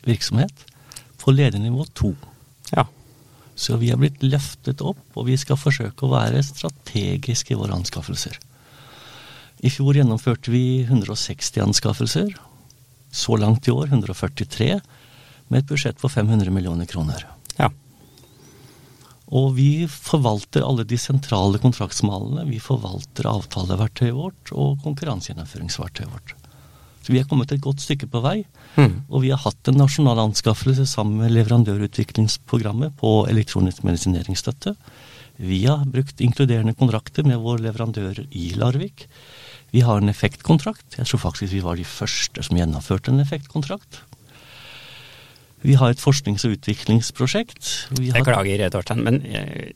virksomhet 0.07 0.65
på 1.21 1.33
ledernivå 1.33 1.87
to. 1.97 2.11
Ja. 2.73 2.85
Så 3.57 3.79
vi 3.81 3.89
har 3.89 3.99
blitt 4.01 4.21
løftet 4.21 4.83
opp, 4.85 4.99
og 5.15 5.29
vi 5.31 5.37
skal 5.39 5.59
forsøke 5.59 6.05
å 6.05 6.11
være 6.11 6.43
strategiske 6.45 7.55
i 7.55 7.59
våre 7.59 7.79
anskaffelser. 7.79 8.37
I 9.65 9.71
fjor 9.73 9.97
gjennomførte 9.97 10.53
vi 10.53 10.83
160 10.83 11.63
anskaffelser. 11.63 12.35
Så 13.09 13.39
langt 13.41 13.65
i 13.65 13.73
år 13.73 13.89
143, 13.89 14.75
med 15.47 15.63
et 15.63 15.69
budsjett 15.69 15.99
på 16.01 16.09
500 16.09 16.51
millioner 16.53 16.89
kroner. 16.89 17.25
Ja. 17.57 17.69
Og 19.27 19.53
vi 19.57 19.87
forvalter 19.91 20.63
alle 20.63 20.85
de 20.87 20.99
sentrale 20.99 21.59
kontraktsmalene. 21.59 22.45
Vi 22.47 22.61
forvalter 22.63 23.27
avtaleverktøyet 23.27 24.15
vårt 24.15 24.53
og 24.55 24.77
konkurransegjennomføringsverktøyet 24.85 26.13
vårt. 26.13 26.35
Så 27.03 27.13
vi 27.15 27.21
er 27.21 27.27
kommet 27.27 27.51
et 27.55 27.63
godt 27.63 27.79
stykke 27.79 28.09
på 28.11 28.19
vei. 28.23 28.41
Mm. 28.75 29.03
Og 29.07 29.21
vi 29.23 29.31
har 29.31 29.39
hatt 29.39 29.69
en 29.71 29.79
nasjonal 29.79 30.19
anskaffelse 30.25 30.83
sammen 30.91 31.21
med 31.21 31.31
leverandørutviklingsprogrammet 31.37 32.97
på 32.99 33.11
elektronisk 33.31 33.85
medisineringsstøtte. 33.87 34.75
Vi 35.37 35.61
har 35.67 35.85
brukt 35.87 36.23
inkluderende 36.23 36.73
kontrakter 36.75 37.23
med 37.27 37.39
våre 37.43 37.61
leverandører 37.67 38.25
i 38.35 38.49
Larvik. 38.57 39.05
Vi 39.71 39.83
har 39.85 40.01
en 40.01 40.09
effektkontrakt. 40.09 40.97
Jeg 40.97 41.07
tror 41.07 41.21
faktisk 41.27 41.53
vi 41.53 41.63
var 41.63 41.77
de 41.77 41.85
første 41.87 42.43
som 42.43 42.57
gjennomførte 42.57 43.13
en 43.13 43.21
effektkontrakt. 43.23 44.01
Vi 45.63 45.73
har 45.79 45.89
et 45.89 45.99
forsknings- 46.01 46.45
og 46.45 46.51
utviklingsprosjekt. 46.57 47.89
Vi 47.97 48.09
har, 48.11 48.19
Beklager, 48.21 48.69
Torstein, 48.69 49.03
men 49.03 49.21
jeg, 49.25 49.73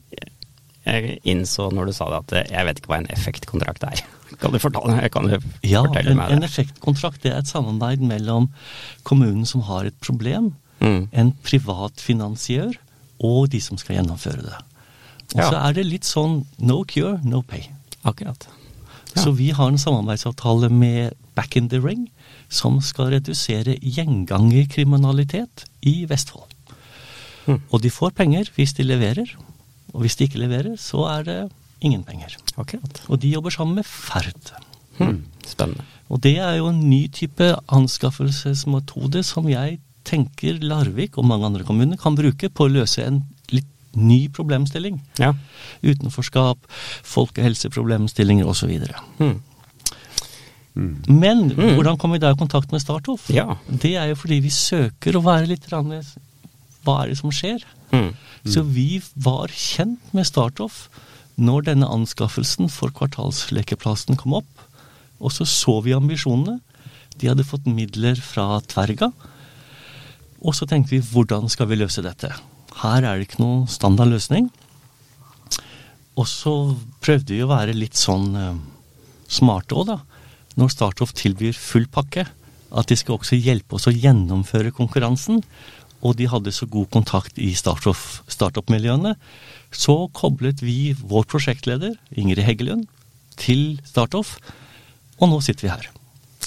jeg 0.86 1.18
innså 1.24 1.70
når 1.74 1.90
du 1.90 1.92
sa 1.96 2.06
det 2.10 2.20
at 2.40 2.50
jeg 2.52 2.66
vet 2.68 2.78
ikke 2.80 2.92
hva 2.92 3.00
en 3.02 3.10
effektkontrakt 3.10 3.82
er. 3.88 4.02
Kan 4.40 4.54
du 4.54 4.58
fortelle, 4.58 5.08
kan 5.12 5.26
du 5.28 5.34
ja, 5.68 5.82
fortelle 5.84 6.14
en, 6.14 6.16
meg 6.16 6.30
en 6.32 6.42
effektkontrakt 6.46 7.20
det 7.22 7.32
er 7.34 7.42
et 7.42 7.50
samarbeid 7.50 8.00
mellom 8.00 8.46
kommunen 9.04 9.44
som 9.46 9.64
har 9.68 9.84
et 9.90 9.98
problem, 10.00 10.54
Mm. 10.82 11.04
en 11.14 11.28
privat 11.46 12.00
finansiør 12.02 12.72
og 13.22 13.44
de 13.52 13.60
som 13.62 13.78
skal 13.78 14.00
gjennomføre 14.00 14.40
det. 14.42 14.56
Og 15.36 15.38
Ja. 15.38 15.44
så 15.52 15.60
er 15.68 15.72
det 15.76 15.84
litt 15.86 16.02
sånn 16.08 16.40
no 16.58 16.80
cure, 16.90 17.20
no 17.22 17.38
pay. 17.46 17.68
Akkurat. 18.02 18.48
Ja. 19.12 19.22
Så 19.24 19.34
vi 19.36 19.50
har 19.52 19.68
en 19.68 19.80
samarbeidsavtale 19.80 20.68
med 20.72 21.12
Back 21.36 21.56
in 21.56 21.68
the 21.68 21.80
Ring, 21.80 22.08
som 22.52 22.80
skal 22.84 23.12
redusere 23.12 23.76
gjengangerkriminalitet 23.80 25.66
i 25.82 26.04
Vestfold. 26.08 26.52
Mm. 27.46 27.60
Og 27.70 27.82
de 27.82 27.90
får 27.90 28.14
penger 28.16 28.50
hvis 28.56 28.76
de 28.78 28.86
leverer, 28.86 29.34
og 29.92 30.04
hvis 30.04 30.16
de 30.16 30.28
ikke 30.28 30.42
leverer, 30.44 30.76
så 30.80 31.06
er 31.18 31.26
det 31.28 31.38
ingen 31.82 32.04
penger. 32.04 32.36
Akkurat. 32.56 33.02
Og 33.08 33.20
de 33.22 33.32
jobber 33.32 33.50
sammen 33.50 33.80
med 33.80 33.88
Ferd. 33.88 34.52
Mm. 34.98 35.24
Spennende. 35.46 35.84
Og 36.12 36.20
det 36.22 36.36
er 36.38 36.58
jo 36.60 36.68
en 36.68 36.82
ny 36.90 37.06
type 37.12 37.46
anskaffelsesmetode 37.72 39.22
som 39.26 39.48
jeg 39.48 39.80
tenker 40.04 40.58
Larvik 40.62 41.16
og 41.18 41.26
mange 41.28 41.46
andre 41.48 41.64
kommuner 41.64 42.00
kan 42.00 42.16
bruke 42.18 42.50
på 42.50 42.66
å 42.66 42.72
løse 42.72 43.04
en 43.06 43.22
ny 43.98 44.26
problemstilling. 44.32 45.00
Ja. 45.20 45.32
Utenforskap, 45.82 46.66
folkehelseproblemstillinger 47.06 48.48
osv. 48.48 48.72
Mm. 49.18 49.40
Men 51.08 51.50
hvordan 51.52 51.98
kom 52.00 52.14
vi 52.14 52.20
da 52.22 52.32
i 52.32 52.38
kontakt 52.40 52.72
med 52.72 52.80
Startoff? 52.80 53.28
Ja. 53.32 53.58
Det 53.68 53.94
er 54.00 54.12
jo 54.12 54.18
fordi 54.22 54.40
vi 54.46 54.52
søker 54.54 55.18
å 55.18 55.24
være 55.24 55.50
litt 55.52 55.68
rann, 55.72 55.92
Hva 56.82 57.02
er 57.02 57.12
det 57.12 57.18
som 57.20 57.30
skjer? 57.30 57.64
Mm. 57.92 58.12
Så 58.48 58.64
vi 58.66 59.02
var 59.14 59.52
kjent 59.52 60.14
med 60.16 60.26
Startoff 60.26 60.88
når 61.36 61.68
denne 61.68 61.88
anskaffelsen 61.88 62.70
for 62.72 62.92
kvartalslekeplassen 62.96 64.18
kom 64.20 64.40
opp. 64.40 64.64
Og 65.22 65.32
så 65.32 65.46
så 65.46 65.80
vi 65.84 65.94
ambisjonene. 65.94 66.58
De 67.20 67.28
hadde 67.28 67.46
fått 67.46 67.68
midler 67.68 68.18
fra 68.18 68.60
Tverga. 68.66 69.12
Og 70.42 70.56
så 70.56 70.66
tenkte 70.66 70.96
vi 70.96 71.04
hvordan 71.12 71.48
skal 71.52 71.68
vi 71.70 71.78
løse 71.78 72.02
dette? 72.02 72.32
Her 72.80 73.04
er 73.04 73.18
det 73.18 73.28
ikke 73.28 73.42
noen 73.42 73.66
standard 73.70 74.12
løsning. 74.12 74.48
Og 76.18 76.28
så 76.28 76.52
prøvde 77.04 77.34
vi 77.34 77.42
å 77.44 77.50
være 77.50 77.76
litt 77.76 77.98
sånn 77.98 78.32
eh, 78.36 78.56
smarte 79.32 79.76
òg, 79.78 79.92
da. 79.92 79.98
Når 80.60 80.72
Startoff 80.74 81.14
tilbyr 81.16 81.56
full 81.56 81.86
pakke, 81.92 82.26
at 82.72 82.88
de 82.88 82.96
skal 82.96 83.18
også 83.18 83.38
hjelpe 83.40 83.76
oss 83.76 83.88
å 83.88 83.94
gjennomføre 83.94 84.72
konkurransen. 84.76 85.40
Og 86.02 86.16
de 86.18 86.26
hadde 86.28 86.52
så 86.52 86.66
god 86.66 86.90
kontakt 86.92 87.38
i 87.38 87.52
startup-miljøene. 87.54 89.14
Så 89.72 89.94
koblet 90.16 90.60
vi 90.64 90.92
vår 90.98 91.28
prosjektleder, 91.30 91.94
Ingrid 92.18 92.44
Heggelund, 92.44 92.88
til 93.40 93.78
Startoff. 93.86 94.34
Og 95.20 95.30
nå 95.30 95.38
sitter 95.44 95.68
vi 95.68 95.72
her. 95.72 95.88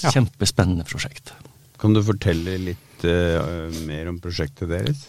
Ja. 0.03 0.11
Kjempespennende 0.11 0.85
prosjekt. 0.87 1.31
Kan 1.79 1.95
du 1.95 2.01
fortelle 2.03 2.57
litt 2.61 3.05
uh, 3.07 3.71
mer 3.87 4.11
om 4.11 4.19
prosjektet 4.21 4.69
deres? 4.73 5.07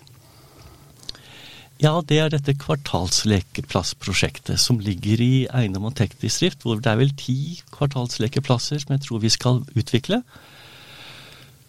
Ja, 1.83 1.99
det 2.09 2.17
er 2.23 2.31
dette 2.33 2.55
kvartalslekeplassprosjektet 2.57 4.57
som 4.61 4.79
ligger 4.81 5.21
i 5.21 5.47
eiendom 5.53 5.85
og 5.91 5.95
teknisk 5.99 6.41
drift, 6.41 6.63
hvor 6.65 6.77
det 6.81 6.89
er 6.93 6.97
vel 7.03 7.11
ti 7.21 7.35
kvartalslekeplasser 7.75 8.79
som 8.81 8.95
jeg 8.97 9.03
tror 9.05 9.21
vi 9.21 9.29
skal 9.35 9.57
utvikle 9.77 10.23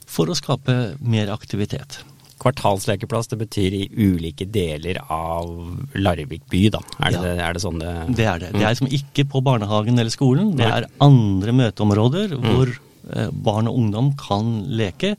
for 0.07 0.25
å 0.31 0.35
skape 0.39 0.75
mer 1.03 1.27
aktivitet. 1.33 1.99
Kvartalslekeplass, 2.39 3.27
det 3.33 3.39
betyr 3.41 3.71
i 3.75 3.89
ulike 3.97 4.45
deler 4.53 4.97
av 5.11 5.49
Larvik 5.97 6.43
by, 6.51 6.69
da. 6.77 6.81
Er 7.01 7.09
det, 7.11 7.17
Ja. 7.17 7.21
det, 7.25 7.33
er 7.43 7.51
det 7.57 7.61
sånn 7.65 7.79
det 7.81 7.91
Det 8.15 8.25
er 8.29 8.37
det. 8.39 8.51
Det 8.53 8.63
er 8.63 8.71
liksom 8.75 8.93
ikke 8.93 9.25
på 9.27 9.41
barnehagen 9.43 9.97
eller 9.99 10.11
skolen. 10.13 10.55
Det 10.55 10.65
er 10.69 10.85
andre 11.01 11.51
møteområder 11.51 12.27
hvor 12.37 12.67
eh, 12.71 13.29
barn 13.33 13.67
og 13.67 13.75
ungdom 13.81 14.13
kan 14.15 14.63
leke 14.69 15.15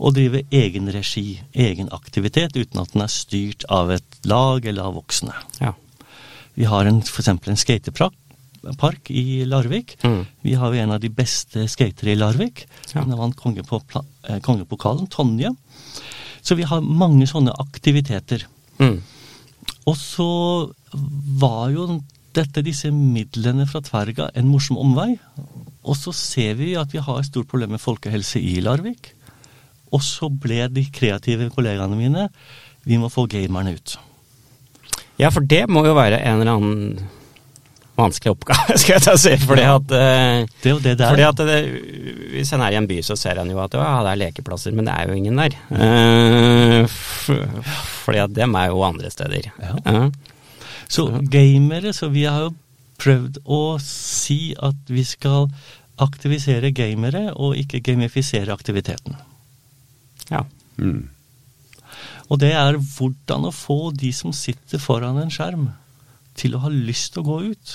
og 0.00 0.16
drive 0.16 0.42
egen 0.54 0.88
regi, 0.92 1.42
egen 1.52 1.90
aktivitet, 1.92 2.56
uten 2.56 2.80
at 2.80 2.94
den 2.94 3.04
er 3.04 3.12
styrt 3.12 3.66
av 3.68 3.92
et 3.92 4.18
lag 4.28 4.64
eller 4.64 4.88
av 4.88 4.96
voksne. 4.96 5.34
Ja. 5.60 5.74
Vi 6.56 6.66
har 6.68 6.88
f.eks. 6.88 7.28
en 7.28 7.60
skatepark 7.60 9.10
i 9.12 9.44
Larvik. 9.48 9.98
Mm. 10.02 10.22
Vi 10.44 10.56
har 10.56 10.72
jo 10.72 10.80
en 10.80 10.94
av 10.96 11.02
de 11.04 11.12
beste 11.12 11.66
skatere 11.68 12.14
i 12.14 12.18
Larvik. 12.18 12.64
Ja. 12.94 13.04
Hun 13.04 13.16
vant 13.20 13.36
eh, 13.36 14.40
kongepokalen, 14.40 15.06
Tonje. 15.12 15.52
Så 16.40 16.56
vi 16.56 16.64
har 16.68 16.80
mange 16.80 17.28
sånne 17.28 17.52
aktiviteter. 17.60 18.46
Mm. 18.80 18.98
Og 19.88 19.96
så 19.96 20.30
var 21.40 21.70
jo 21.74 22.00
dette, 22.36 22.64
disse 22.64 22.88
midlene 22.94 23.66
fra 23.68 23.82
Tverga, 23.84 24.30
en 24.34 24.48
morsom 24.48 24.80
omvei. 24.80 25.12
Og 25.84 25.96
så 25.98 26.12
ser 26.16 26.56
vi 26.60 26.72
at 26.78 26.92
vi 26.94 27.02
har 27.04 27.20
et 27.20 27.28
stort 27.28 27.50
problem 27.50 27.74
med 27.76 27.82
folkehelse 27.82 28.40
i 28.40 28.60
Larvik. 28.64 29.12
Og 29.94 30.02
så 30.04 30.30
ble 30.30 30.66
de 30.70 30.84
kreative 30.94 31.50
kollegaene 31.54 31.98
mine 31.98 32.28
Vi 32.86 32.98
må 33.00 33.10
få 33.12 33.26
gamerne 33.30 33.74
ut. 33.76 33.96
ja, 35.20 35.30
for 35.30 35.44
det 35.44 35.66
må 35.68 35.84
jo 35.84 35.96
være 35.98 36.22
en 36.24 36.40
eller 36.40 36.54
annen 36.56 37.08
vanskelig 38.00 38.32
oppgave, 38.32 38.76
skal 38.80 38.96
jeg 38.96 39.04
ta 39.04 39.16
si. 39.20 39.34
Fordi 39.44 39.66
at 39.68 39.94
eh, 39.96 40.46
Det 40.62 40.72
er 40.72 40.96
det. 40.96 41.08
Fordi 41.10 41.26
at 41.26 41.42
det, 41.50 41.58
Hvis 42.34 42.52
en 42.56 42.64
er 42.64 42.74
i 42.74 42.78
en 42.80 42.88
by, 42.88 43.00
så 43.04 43.16
ser 43.18 43.40
en 43.40 43.52
jo 43.52 43.60
at 43.62 43.76
ja, 43.76 43.90
det 44.06 44.14
er 44.14 44.22
lekeplasser, 44.24 44.74
men 44.76 44.88
det 44.88 44.96
er 44.96 45.10
jo 45.10 45.18
ingen 45.18 45.40
der. 45.40 45.56
Uh, 45.68 46.88
fordi 48.04 48.22
at 48.24 48.34
dem 48.36 48.56
er 48.56 48.70
jo 48.72 48.84
andre 48.86 49.10
steder. 49.12 49.50
Ja. 49.60 49.76
Ja. 49.84 50.08
Så 50.90 51.06
gamere, 51.30 51.92
så 51.94 52.08
vi 52.10 52.24
har 52.26 52.48
jo 52.48 52.54
prøvd 53.00 53.40
å 53.46 53.78
si 53.84 54.54
at 54.58 54.90
vi 54.90 55.04
skal 55.06 55.48
aktivisere 56.00 56.72
gamere, 56.72 57.28
og 57.36 57.58
ikke 57.60 57.82
gamifisere 57.84 58.52
aktiviteten. 58.52 59.18
Ja. 60.30 60.44
Mm. 60.78 61.08
Og 62.30 62.38
det 62.42 62.52
er 62.54 62.78
hvordan 62.78 63.48
å 63.48 63.54
få 63.54 63.90
de 63.96 64.12
som 64.14 64.34
sitter 64.36 64.82
foran 64.82 65.18
en 65.20 65.32
skjerm, 65.34 65.70
til 66.38 66.54
å 66.54 66.62
ha 66.62 66.70
lyst 66.72 67.12
til 67.14 67.24
å 67.24 67.26
gå 67.26 67.38
ut. 67.52 67.72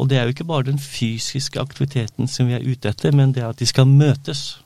Og 0.00 0.08
det 0.10 0.18
er 0.18 0.26
jo 0.26 0.34
ikke 0.34 0.48
bare 0.48 0.68
den 0.68 0.80
fysiske 0.80 1.60
aktiviteten 1.60 2.28
som 2.28 2.48
vi 2.48 2.56
er 2.56 2.64
ute 2.64 2.90
etter, 2.90 3.14
men 3.16 3.32
det 3.36 3.44
er 3.44 3.52
at 3.52 3.60
de 3.60 3.68
skal 3.68 3.88
møtes. 3.88 4.58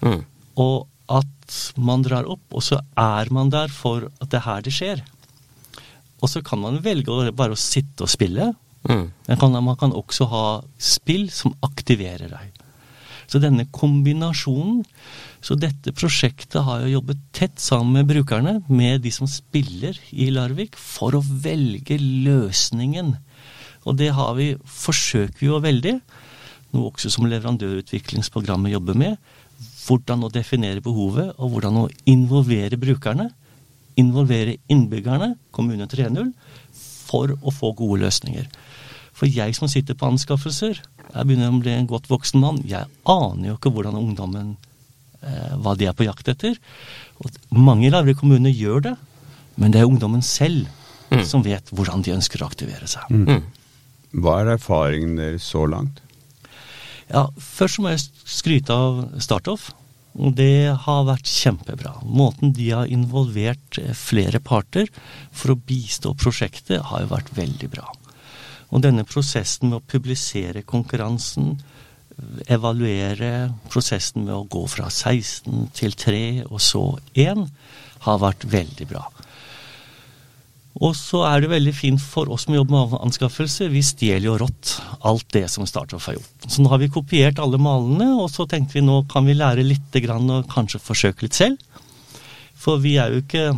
Mm. 0.00 0.24
Og 0.60 0.88
at 1.10 1.60
man 1.80 2.04
drar 2.06 2.28
opp, 2.30 2.44
og 2.54 2.64
så 2.64 2.80
er 2.98 3.30
man 3.34 3.52
der 3.52 3.72
for 3.72 4.08
at 4.08 4.30
det 4.32 4.40
er 4.40 4.46
her 4.46 4.64
det 4.64 4.74
skjer. 4.74 5.04
Og 6.20 6.28
så 6.32 6.42
kan 6.44 6.60
man 6.62 6.80
velge 6.84 7.32
bare 7.36 7.56
å 7.56 7.60
sitte 7.60 8.04
og 8.04 8.12
spille. 8.12 8.52
Mm. 8.88 9.06
Men 9.26 9.40
kan, 9.40 9.56
man 9.64 9.78
kan 9.80 9.92
også 9.96 10.28
ha 10.30 10.44
spill 10.80 11.28
som 11.32 11.56
aktiverer 11.66 12.32
deg. 12.32 12.59
Så 13.30 13.38
denne 13.38 13.66
kombinasjonen 13.70 14.82
Så 15.40 15.56
dette 15.56 15.94
prosjektet 15.96 16.64
har 16.66 16.82
jo 16.82 16.96
jobbet 16.96 17.20
tett 17.32 17.60
sammen 17.62 17.94
med 17.96 18.10
brukerne, 18.10 18.58
med 18.68 19.00
de 19.06 19.12
som 19.14 19.28
spiller 19.30 19.96
i 20.12 20.26
Larvik, 20.34 20.76
for 20.76 21.16
å 21.16 21.22
velge 21.24 21.96
løsningen. 21.96 23.14
Og 23.88 23.96
det 23.96 24.10
har 24.12 24.34
vi, 24.36 24.50
forsøker 24.60 25.38
vi 25.40 25.48
jo 25.48 25.62
veldig, 25.64 25.94
noe 26.74 26.90
også 26.90 27.08
som 27.14 27.24
leverandørutviklingsprogrammet 27.30 28.74
jobber 28.74 28.98
med. 29.00 29.16
Hvordan 29.86 30.26
å 30.28 30.32
definere 30.34 30.84
behovet, 30.84 31.32
og 31.40 31.54
hvordan 31.54 31.80
å 31.80 31.88
involvere 32.10 32.76
brukerne. 32.80 33.30
Involvere 33.96 34.58
innbyggerne, 34.68 35.32
kommune 35.56 35.88
3.0, 35.88 36.34
for 37.08 37.32
å 37.40 37.54
få 37.54 37.72
gode 37.80 38.02
løsninger. 38.04 38.52
For 39.20 39.28
jeg 39.28 39.54
som 39.58 39.68
sitter 39.68 39.98
på 39.98 40.08
anskaffelser, 40.08 40.80
jeg 40.80 41.28
begynner 41.28 41.52
å 41.52 41.60
bli 41.60 41.74
en 41.76 41.88
godt 41.90 42.08
voksen 42.08 42.40
mann, 42.40 42.62
jeg 42.64 42.88
aner 43.04 43.50
jo 43.50 43.58
ikke 43.58 43.72
hvordan 43.74 43.98
ungdommen 44.00 44.54
eh, 45.20 45.54
hva 45.60 45.76
de 45.76 45.90
er 45.90 45.96
på 45.96 46.08
jakt 46.08 46.32
etter. 46.32 46.56
Og 47.20 47.30
mange 47.52 47.90
i 47.90 47.92
kommuner 47.92 48.16
kommune 48.16 48.52
gjør 48.54 48.86
det, 48.88 48.96
men 49.60 49.74
det 49.74 49.82
er 49.82 49.90
ungdommen 49.90 50.24
selv 50.24 50.70
Mm. 51.10 51.24
som 51.26 51.42
vet 51.42 51.72
hvordan 51.74 52.04
de 52.06 52.14
ønsker 52.14 52.42
å 52.42 52.46
aktivere 52.46 52.86
seg. 52.90 53.10
Mm. 53.10 53.42
Hva 54.22 54.40
er 54.40 54.54
erfaringen 54.54 55.18
deres 55.18 55.46
så 55.50 55.64
langt? 55.66 56.00
Ja, 57.10 57.26
Først 57.34 57.80
må 57.82 57.90
jeg 57.90 58.04
skryte 58.22 58.74
av 58.74 59.00
Startoff. 59.22 59.72
Det 60.10 60.70
har 60.86 61.04
vært 61.06 61.30
kjempebra. 61.30 61.96
Måten 62.02 62.54
de 62.54 62.70
har 62.74 62.90
involvert 62.90 63.78
eh, 63.78 63.92
flere 63.94 64.40
parter 64.42 64.90
for 65.30 65.54
å 65.54 65.58
bistå 65.58 66.14
prosjektet, 66.18 66.82
har 66.90 67.04
jo 67.04 67.12
vært 67.12 67.30
veldig 67.34 67.70
bra. 67.70 67.90
Og 68.70 68.82
denne 68.84 69.06
prosessen 69.08 69.70
med 69.70 69.80
å 69.80 69.86
publisere 69.90 70.62
konkurransen, 70.62 71.56
evaluere 72.52 73.50
prosessen 73.72 74.26
med 74.26 74.34
å 74.36 74.44
gå 74.50 74.66
fra 74.68 74.90
16 74.90 75.70
til 75.76 75.96
3 75.96 76.22
og 76.50 76.60
så 76.62 76.84
1, 77.18 77.46
har 78.06 78.22
vært 78.22 78.46
veldig 78.48 78.86
bra. 78.90 79.04
Og 80.80 80.94
så 80.96 81.24
er 81.26 81.42
det 81.42 81.50
veldig 81.50 81.72
fint 81.74 82.00
for 82.00 82.30
oss 82.30 82.46
som 82.46 82.54
jobber 82.54 82.86
med 82.86 83.00
anskaffelse. 83.02 83.66
Vi 83.72 83.82
stjeler 83.84 84.28
jo 84.28 84.36
rått 84.40 84.76
alt 85.08 85.26
det 85.34 85.48
som 85.50 85.66
Startoff 85.68 86.06
har 86.08 86.16
gjort. 86.16 86.46
Så 86.46 86.62
nå 86.62 86.70
har 86.70 86.80
vi 86.80 86.92
kopiert 86.92 87.42
alle 87.42 87.58
malene, 87.60 88.12
og 88.22 88.30
så 88.32 88.46
tenkte 88.48 88.78
vi 88.78 88.84
nå 88.86 89.02
kan 89.10 89.26
vi 89.26 89.36
lære 89.36 89.66
litt 89.66 89.98
og 89.98 90.52
kanskje 90.52 90.80
forsøke 90.80 91.26
litt 91.26 91.36
selv. 91.36 91.58
For 92.54 92.80
vi 92.80 92.94
er 93.02 93.12
jo 93.12 93.24
ikke, 93.24 93.48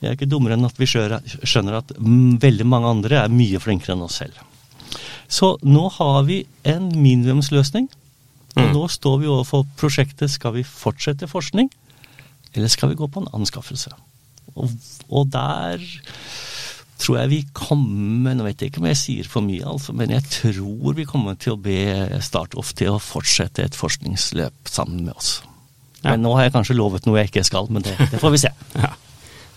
vi 0.00 0.08
er 0.08 0.16
ikke 0.16 0.30
dummere 0.30 0.56
enn 0.56 0.66
at 0.66 0.80
vi 0.80 0.88
skjønner 0.88 1.82
at 1.82 1.92
veldig 1.98 2.66
mange 2.66 2.96
andre 2.96 3.20
er 3.20 3.36
mye 3.36 3.60
flinkere 3.62 3.94
enn 3.94 4.06
oss 4.08 4.22
selv. 4.22 4.40
Så 5.32 5.54
nå 5.64 5.86
har 5.96 6.24
vi 6.28 6.42
en 6.68 6.90
minimumsløsning. 6.92 7.88
Og 8.52 8.66
mm. 8.66 8.72
nå 8.74 8.86
står 8.92 9.22
vi 9.22 9.30
overfor 9.32 9.64
prosjektet 9.80 10.30
skal 10.30 10.58
vi 10.58 10.66
fortsette 10.66 11.28
forskning, 11.30 11.70
eller 12.52 12.68
skal 12.68 12.92
vi 12.92 12.98
gå 13.00 13.08
på 13.08 13.22
en 13.22 13.30
anskaffelse? 13.32 13.94
Og, 14.52 14.74
og 15.08 15.30
der 15.32 15.80
tror 17.00 17.16
jeg 17.22 17.30
vi 17.30 17.38
kommer 17.56 18.34
Nå 18.36 18.44
vet 18.44 18.60
jeg 18.60 18.68
ikke 18.68 18.82
om 18.82 18.88
jeg 18.90 18.98
sier 19.00 19.28
for 19.30 19.42
mye, 19.46 19.64
altså, 19.64 19.94
men 19.96 20.12
jeg 20.12 20.26
tror 20.28 20.98
vi 20.98 21.06
kommer 21.08 21.38
til 21.40 21.56
å 21.56 21.62
be 21.62 21.78
Startoff 22.22 22.74
til 22.78 22.92
å 22.92 23.00
fortsette 23.02 23.64
et 23.64 23.78
forskningsløp 23.78 24.68
sammen 24.68 25.06
med 25.06 25.16
oss. 25.16 25.38
Ja. 26.02 26.12
Men 26.12 26.26
nå 26.26 26.36
har 26.36 26.46
jeg 26.46 26.54
kanskje 26.58 26.76
lovet 26.76 27.08
noe 27.08 27.22
jeg 27.22 27.32
ikke 27.32 27.46
skal, 27.48 27.70
men 27.72 27.86
det, 27.86 27.96
det 28.12 28.20
får 28.20 28.36
vi 28.36 28.42
se. 28.44 28.52
ja. 28.84 28.92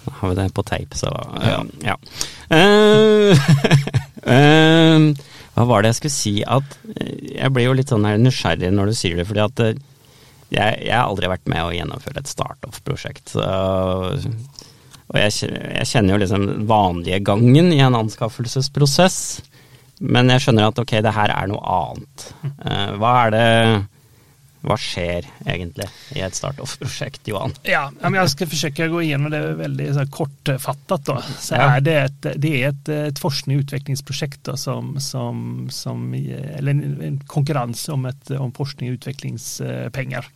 Da 0.05 0.17
har 0.21 0.31
vi 0.31 0.39
det 0.39 0.49
på 0.55 0.63
teip, 0.65 0.95
så 0.95 1.11
ja. 1.43 1.61
ja. 1.83 1.95
Uh, 2.53 3.33
uh, 4.23 5.25
hva 5.55 5.65
var 5.69 5.83
det 5.83 5.93
jeg 5.93 5.99
skulle 6.01 6.15
si 6.15 6.33
at 6.43 6.77
Jeg 6.91 7.51
blir 7.55 7.69
jo 7.69 7.75
litt 7.77 7.91
sånn 7.91 8.07
her 8.07 8.19
nysgjerrig 8.19 8.73
når 8.75 8.91
du 8.91 8.97
sier 8.97 9.19
det, 9.19 9.27
fordi 9.29 9.43
at 9.45 9.61
jeg, 9.65 10.81
jeg 10.85 10.93
har 10.93 11.07
aldri 11.07 11.31
vært 11.31 11.47
med 11.51 11.63
å 11.63 11.73
gjennomføre 11.73 12.21
et 12.21 12.29
startup-prosjekt. 12.29 13.33
Og 13.39 15.17
jeg, 15.19 15.49
jeg 15.49 15.89
kjenner 15.89 16.15
jo 16.15 16.21
liksom 16.21 16.45
vanlige 16.69 17.21
gangen 17.25 17.71
i 17.73 17.81
en 17.83 17.97
anskaffelsesprosess, 17.97 19.17
men 20.05 20.29
jeg 20.33 20.43
skjønner 20.43 20.69
at 20.69 20.79
ok, 20.81 20.93
det 21.05 21.15
her 21.15 21.33
er 21.33 21.49
noe 21.49 21.61
annet. 21.79 22.27
Uh, 22.61 22.95
hva 22.99 23.11
er 23.23 23.35
det 23.35 23.49
hva 24.65 24.77
skjer 24.81 25.27
egentlig 25.45 25.87
i 26.15 26.21
et 26.25 26.37
startoff-prosjekt, 26.37 27.27
Johan? 27.29 27.53
Ja, 27.67 27.87
Jeg 28.01 28.31
skal 28.33 28.49
forsøke 28.49 28.87
å 28.87 28.93
gå 28.95 29.03
igjennom 29.05 29.33
det 29.33 29.41
veldig 29.59 29.89
så 29.97 30.05
kortfattet. 30.11 31.11
Så 31.43 31.59
er 31.59 31.83
det, 31.85 31.97
et, 32.09 32.29
det 32.41 32.53
er 32.59 32.71
et, 32.71 32.93
et 33.11 33.21
forskning- 33.21 33.59
og 33.59 33.67
utviklingsprosjekt 33.67 34.53
som, 34.61 34.95
som, 35.03 35.67
som, 35.73 36.07
Eller 36.15 36.73
en, 36.73 36.97
en 37.11 37.21
konkurranse 37.29 37.93
om, 37.93 38.07
et, 38.09 38.33
om 38.39 38.53
forskning 38.55 38.91
og 38.91 38.99
utviklingspenger. 38.99 40.33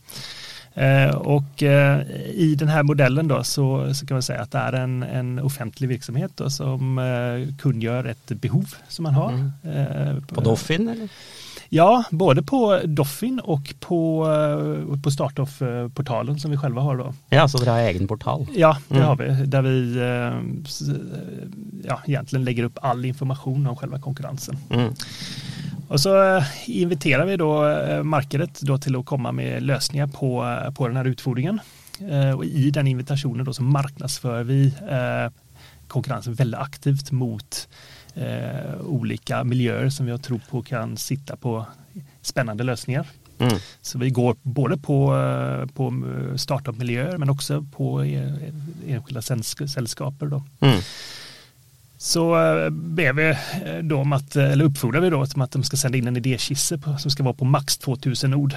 Eh, 0.74 1.10
og 1.26 1.62
eh, 1.66 2.00
i 2.38 2.52
denne 2.54 2.82
modellen 2.86 3.28
då 3.28 3.42
så, 3.44 3.94
så 3.94 4.06
kan 4.06 4.20
man 4.20 4.22
si 4.22 4.36
at 4.38 4.52
det 4.54 4.60
er 4.60 4.76
en, 4.84 5.02
en 5.02 5.32
offentlig 5.42 5.88
virksomhet 5.90 6.36
då, 6.38 6.50
som 6.50 6.98
eh, 7.02 7.48
gjør 7.58 8.12
et 8.12 8.34
behov 8.40 8.76
som 8.88 9.08
man 9.08 9.18
har. 9.18 9.34
Mm. 9.34 10.22
På 10.30 10.40
Doffin 10.46 10.88
eller? 10.88 11.08
Ja, 11.70 12.04
både 12.10 12.42
på 12.42 12.58
Doffin 12.84 13.38
og 13.40 13.68
på, 13.78 14.00
på 15.02 15.12
Startoff-portalen 15.14 16.40
som 16.42 16.50
vi 16.50 16.58
selv 16.58 16.80
har 16.82 16.98
Da. 16.98 17.12
Ja, 17.30 17.44
så 17.48 17.60
dere 17.62 17.76
har 17.78 17.90
egen 17.92 18.10
portal? 18.10 18.42
Ja, 18.58 18.72
det 18.88 18.98
mm. 18.98 19.06
har 19.06 19.20
vi. 19.20 19.28
Der 19.54 19.62
vi 19.62 19.76
ja, 21.86 22.00
egentlig 22.08 22.42
legger 22.42 22.66
opp 22.66 22.82
all 22.82 23.06
informasjon 23.06 23.70
om 23.70 23.78
selve 23.78 24.02
konkurrensen. 24.02 24.58
Mm. 24.74 24.90
Og 25.90 25.98
så 25.98 26.14
eh, 26.22 26.56
inviterer 26.82 27.26
vi 27.26 27.38
da 27.40 27.50
eh, 27.66 28.00
markedet 28.06 28.62
da 28.66 28.78
til 28.82 28.98
å 29.00 29.04
komme 29.06 29.32
med 29.34 29.66
løsninger 29.66 30.10
på, 30.14 30.36
eh, 30.46 30.68
på 30.74 30.88
denne 30.88 31.06
utfordringen. 31.10 31.62
Og 32.00 32.46
I 32.46 32.70
den 32.72 32.86
invitasjonen 32.94 33.44
da 33.44 33.52
så 33.52 33.60
marknadsfører 33.60 34.46
vi 34.48 34.70
konkurransen 35.92 36.32
veldig 36.38 36.56
aktivt 36.56 37.10
mot 37.12 37.58
eh, 38.14 38.80
olika 38.80 39.44
miljöer 39.44 39.88
som 39.88 40.06
vi 40.06 40.12
har 40.12 40.18
tro 40.18 40.40
på 40.50 40.62
kan 40.62 40.96
sitte 40.96 41.36
på 41.36 41.64
spennende 42.22 42.64
løsninger. 42.64 43.06
Mm. 43.40 43.56
Så 43.82 43.98
vi 43.98 44.10
går 44.10 44.36
både 44.42 44.76
på, 44.76 44.96
på 45.74 45.86
startup-miljöer 46.36 47.16
men 47.18 47.30
også 47.30 47.62
på 47.72 48.02
enskilda 48.86 49.22
selskaper. 49.22 50.26
Då. 50.26 50.42
Mm 50.60 50.80
så 52.02 52.34
eh, 52.34 52.70
ber 52.70 53.12
vi 53.12 53.36
dem 53.66 53.88
då 53.88 53.98
om 53.98 54.12
att, 54.12 54.36
eh, 54.36 54.52
eller 54.52 54.64
oppfordrer 54.64 55.00
vi 55.00 55.10
dem 55.10 55.42
at 55.42 55.52
de 55.52 55.62
skal 55.62 55.78
sende 55.78 55.98
inn 55.98 56.06
en 56.08 56.16
idéskisse 56.16 56.78
som 56.98 57.12
skal 57.12 57.26
være 57.26 57.36
på 57.42 57.44
max 57.44 57.76
2000 57.78 58.34
ord. 58.34 58.56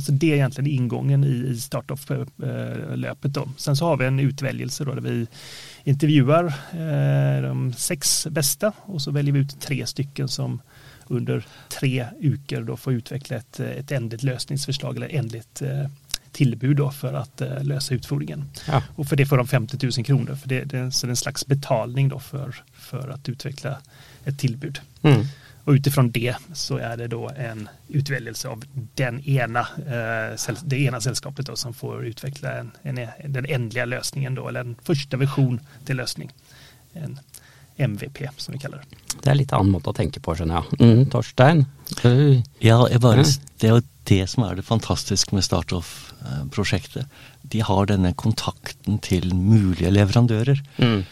Så 0.00 0.12
det 0.12 0.30
er 0.30 0.44
egentlig 0.44 0.76
ingången 0.76 1.24
i, 1.24 1.56
startup-løpet. 1.60 3.32
Då. 3.34 3.48
Sen 3.56 3.76
så 3.76 3.86
har 3.86 3.96
vi 3.96 4.06
en 4.06 4.20
utvelgelse 4.20 4.84
der 4.84 5.00
vi 5.00 5.26
intervjuar 5.84 6.50
de 7.44 7.52
sex 7.76 8.26
beste, 8.34 8.72
og 8.86 9.00
så 9.02 9.12
velger 9.14 9.36
vi 9.36 9.44
ut 9.46 9.56
tre 9.62 9.78
stycken 9.86 10.28
som 10.28 10.58
under 11.08 11.44
tre 11.72 11.92
uker 12.20 12.66
da 12.68 12.76
får 12.76 12.98
utvikle 13.00 13.38
et, 13.38 13.60
et 13.64 13.92
endelig 13.96 14.28
løsningsforslag 14.28 14.98
eller 14.98 15.14
endelig 15.16 15.42
tilbud 16.38 16.76
da, 16.78 16.90
for 16.92 17.16
å 17.16 17.24
løse 17.66 17.96
utfordringen. 17.98 18.46
Ja. 18.68 18.82
Og 18.96 19.08
for 19.08 19.18
det 19.18 19.28
får 19.28 19.42
de 19.42 19.46
50 19.48 19.82
000 19.82 20.06
kroner. 20.06 20.38
For 20.38 20.50
det, 20.50 20.64
det, 20.72 20.84
så 20.92 21.06
det 21.06 21.12
er 21.12 21.16
en 21.16 21.22
slags 21.24 21.46
betalning 21.48 22.10
da, 22.12 22.20
for, 22.22 22.60
for 22.88 23.14
å 23.14 23.18
utvikle 23.32 23.78
et 24.28 24.38
tilbud. 24.40 24.80
Mm. 25.06 25.24
Och 25.64 25.72
utifrån 25.72 26.10
det 26.10 26.34
så 26.52 26.78
er 26.78 26.96
det 26.96 27.10
da 27.12 27.28
en 27.36 27.68
utvelgelse 27.88 28.48
av 28.48 28.64
den 28.96 29.20
ena, 29.20 29.66
eh, 29.76 30.54
det 30.64 30.78
ene 30.78 31.00
selskapet 31.00 31.46
da, 31.46 31.56
som 31.56 31.74
får 31.74 32.06
utvikle 32.12 32.52
en, 32.60 32.70
en, 32.82 33.00
den 33.24 33.46
endelige 33.46 33.86
løsningen, 33.86 34.38
da, 34.38 34.46
eller 34.48 34.64
en 34.64 34.78
første 34.86 35.20
version 35.20 35.60
til 35.84 36.00
løsning. 36.00 36.32
En 36.94 37.18
MVP, 37.78 38.24
som 38.36 38.56
vi 38.56 38.62
kaller 38.62 38.82
det. 38.82 38.98
Det 39.22 39.30
er 39.30 39.38
litt 39.38 39.52
annen 39.54 39.74
måte 39.74 39.92
å 39.92 39.96
tenke 39.96 40.22
på, 40.24 40.34
skjønner 40.34 40.64
jeg. 40.64 40.80
Mm, 40.80 41.04
Torstein? 41.12 41.64
Ja, 42.64 42.80
bare, 43.02 43.24
det 43.60 43.68
er 43.68 43.78
jo 43.78 43.84
det 44.08 44.24
som 44.32 44.44
er 44.48 44.58
det 44.58 44.66
fantastiske 44.66 45.36
med 45.36 45.44
Startoff-prosjektet. 45.46 47.06
De 47.42 47.60
har 47.64 47.88
denne 47.90 48.14
kontakten 48.18 48.98
til 49.04 49.34
mulige 49.34 49.92
leverandører. 49.94 50.62
Mm. 50.80 51.02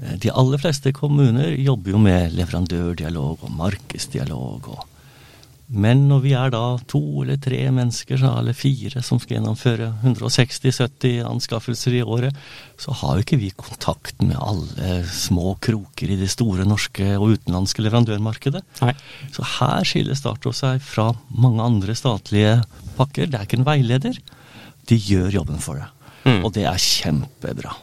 Eh, 0.00 0.18
de 0.22 0.32
aller 0.32 0.60
fleste 0.62 0.92
kommuner 0.96 1.56
jobber 1.56 1.96
jo 1.96 2.02
med 2.02 2.36
leverandørdialog 2.36 3.46
og 3.46 3.56
markedsdialog 3.62 4.70
og 4.74 4.84
men 5.66 6.04
når 6.06 6.20
vi 6.22 6.32
er 6.38 6.52
da 6.54 6.76
to 6.86 7.00
eller 7.24 7.38
tre 7.42 7.58
mennesker, 7.74 8.20
eller 8.22 8.54
fire, 8.54 9.00
som 9.02 9.18
skal 9.18 9.40
gjennomføre 9.40 9.88
160-70 10.04 11.24
anskaffelser 11.26 11.96
i 11.98 12.02
året, 12.06 12.36
så 12.78 12.94
har 13.00 13.16
jo 13.16 13.24
ikke 13.24 13.40
vi 13.40 13.50
kontakt 13.50 14.22
med 14.22 14.38
alle 14.38 15.00
små 15.10 15.56
kroker 15.58 16.12
i 16.14 16.20
det 16.20 16.30
store 16.30 16.68
norske 16.68 17.08
og 17.16 17.34
utenlandske 17.34 17.82
leverandørmarkedet. 17.82 18.62
Nei. 18.84 18.94
Så 19.34 19.46
her 19.56 19.82
skiller 19.90 20.18
Startov 20.18 20.54
seg 20.54 20.78
fra 20.86 21.08
mange 21.34 21.66
andre 21.66 21.98
statlige 21.98 22.60
pakker. 22.94 23.26
Det 23.26 23.40
er 23.40 23.50
ikke 23.50 23.58
en 23.58 23.66
veileder. 23.66 24.22
De 24.86 25.00
gjør 25.02 25.40
jobben 25.40 25.58
for 25.58 25.82
deg. 25.82 25.90
Mm. 26.26 26.40
Og 26.46 26.54
det 26.54 26.70
er 26.70 26.78
kjempebra. 26.78 27.74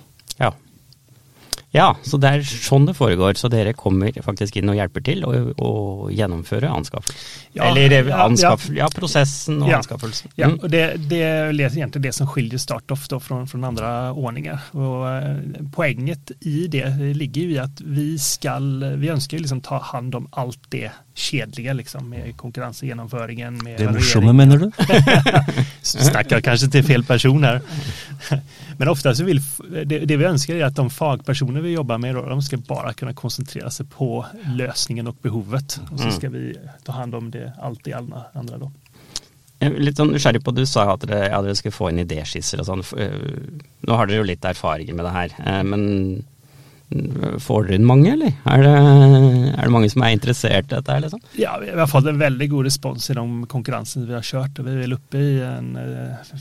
Ja. 1.74 1.90
Så 2.06 2.20
det 2.22 2.30
er 2.30 2.44
sånn 2.46 2.86
det 2.86 2.94
foregår. 2.98 3.34
Så 3.40 3.50
dere 3.52 3.74
kommer 3.78 4.14
faktisk 4.26 4.60
inn 4.60 4.70
og 4.70 4.78
hjelper 4.78 5.04
til 5.06 5.26
å, 5.26 5.72
gjennomføre 6.14 6.70
anskaffelsen? 6.70 7.48
Ja, 7.58 7.72
Eller 7.72 8.10
anskaff, 8.14 8.68
ja, 8.70 8.84
ja, 8.84 8.90
prosessen 8.94 9.62
og 9.64 9.72
ja, 9.72 9.80
anskaffelsen. 9.82 10.34
Mm. 10.34 10.38
Ja, 10.38 10.50
og 10.54 10.68
det, 10.74 10.84
det, 11.10 11.22
er 11.26 11.54
egentlig 11.54 12.04
det 12.06 12.14
som 12.16 12.30
skiljer 12.30 12.62
Startoff 12.62 13.08
fra, 13.08 13.42
fra 13.50 13.62
andre 13.70 13.94
ordninger. 14.14 14.70
Og 14.78 15.08
eh, 15.10 15.62
poenget 15.74 16.36
i 16.46 16.68
det 16.72 16.86
ligger 17.18 17.50
jo 17.50 17.58
i 17.58 17.62
at 17.64 17.82
vi 17.84 18.14
skal 18.22 18.70
Vi 19.02 19.10
ønsker 19.12 19.42
liksom 19.42 19.64
ta 19.66 19.80
hånd 19.92 20.16
om 20.18 20.28
alt 20.40 20.62
det 20.74 20.92
kjedelige 21.14 21.74
liksom, 21.74 22.10
med 22.10 22.38
konkurransegjennomføringen. 22.38 23.60
Med 23.64 23.78
det 23.78 23.92
morsomme, 23.92 24.34
mener 24.34 24.58
du? 24.58 24.72
Snakker 25.84 26.42
kanskje 26.42 26.72
til 26.74 26.86
feil 26.88 27.06
person 27.06 27.44
her. 27.46 27.62
Men 28.78 28.90
ofte 28.90 29.14
så 29.16 29.26
vil, 29.28 29.42
det, 29.86 30.04
det, 30.10 30.18
vi 30.18 30.30
ønsker 30.30 30.58
er 30.58 30.68
at 30.72 30.78
de 30.78 30.88
fagpersoner 30.90 31.62
vi 31.62 31.76
jobber 31.76 32.02
med, 32.02 32.18
de 32.18 32.40
skal 32.46 32.64
bare 32.68 32.96
kunne 32.98 33.14
konsentrere 33.18 33.70
seg 33.74 33.90
på 33.94 34.24
løsningen 34.58 35.12
og 35.12 35.20
behovet. 35.22 35.78
Og 35.92 36.00
så 36.00 36.10
mm. 36.10 36.16
skal 36.18 36.34
vi 36.34 36.48
ta 36.86 36.98
hånd 36.98 37.20
om 37.20 37.30
det, 37.34 37.52
alt 37.62 37.86
det 37.86 37.94
andre. 38.00 38.64
Da. 38.66 38.72
Litt 39.70 40.00
sånn 40.00 40.12
nysgjerrig 40.12 40.42
på, 40.44 40.52
Du 40.56 40.66
sa 40.68 40.90
at 40.96 41.06
dere, 41.06 41.28
ja, 41.30 41.40
dere 41.46 41.56
skulle 41.56 41.76
få 41.76 41.92
inn 41.92 42.02
idéskisser 42.04 42.64
og 42.64 42.68
sånn. 42.68 42.84
Eh, 43.00 43.18
nå 43.88 43.98
har 44.00 44.10
dere 44.10 44.24
jo 44.24 44.28
litt 44.28 44.46
erfaringer 44.50 44.98
med 44.98 45.08
det 45.08 45.14
her. 45.16 45.36
Eh, 45.46 45.62
men 45.68 45.84
Får 47.44 47.68
dere 47.68 47.80
inn 47.80 47.88
mange, 47.88 48.12
eller? 48.14 48.34
Er 48.50 48.64
det, 48.64 48.74
er 49.54 49.62
det 49.64 49.74
mange 49.74 49.90
som 49.92 50.04
er 50.06 50.16
interessert 50.16 50.68
i 50.70 50.76
dette? 50.76 50.94
her, 50.94 51.04
liksom? 51.06 51.22
Ja, 51.40 51.56
vi 51.62 51.72
har 51.72 51.90
fått 51.90 52.08
en 52.10 52.20
veldig 52.20 52.48
god 52.52 52.68
respons 52.68 53.10
i 53.10 53.16
de 53.18 53.24
konkurransene 53.52 54.08
vi 54.10 54.16
har 54.16 54.26
kjørt. 54.26 54.60
og 54.60 54.68
Vi 54.68 54.74
er 54.74 54.82
vel 54.84 54.96
oppe 54.98 55.22
i 55.22 55.32
en, 55.46 55.76
eh, 55.78 56.34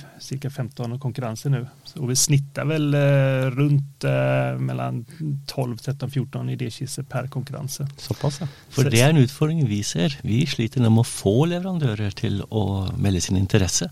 ca. 0.43 0.51
15 0.51 0.99
konkurranser 1.03 1.53
nå. 1.53 1.62
Og 2.01 2.09
vi 2.11 2.17
snitter 2.19 2.69
vel 2.69 2.95
eh, 2.97 3.51
rundt 3.55 4.07
eh, 4.09 4.59
mellom 4.59 5.03
12, 5.47 5.77
13, 5.81 6.11
14 6.11 6.53
idéskisser 6.57 7.07
per 7.09 7.29
konkurranse. 7.33 7.87
Såpass, 8.01 8.43
ja. 8.43 8.51
For 8.73 8.88
det 8.88 9.03
er 9.03 9.12
en 9.12 9.23
utfordring 9.23 9.65
vi 9.69 9.83
ser. 9.87 10.19
Vi 10.27 10.45
sliter 10.47 10.85
med 10.85 11.05
å 11.05 11.09
få 11.09 11.47
leverandører 11.51 12.15
til 12.19 12.43
å 12.51 12.65
melde 12.97 13.23
sin 13.25 13.41
interesse. 13.41 13.91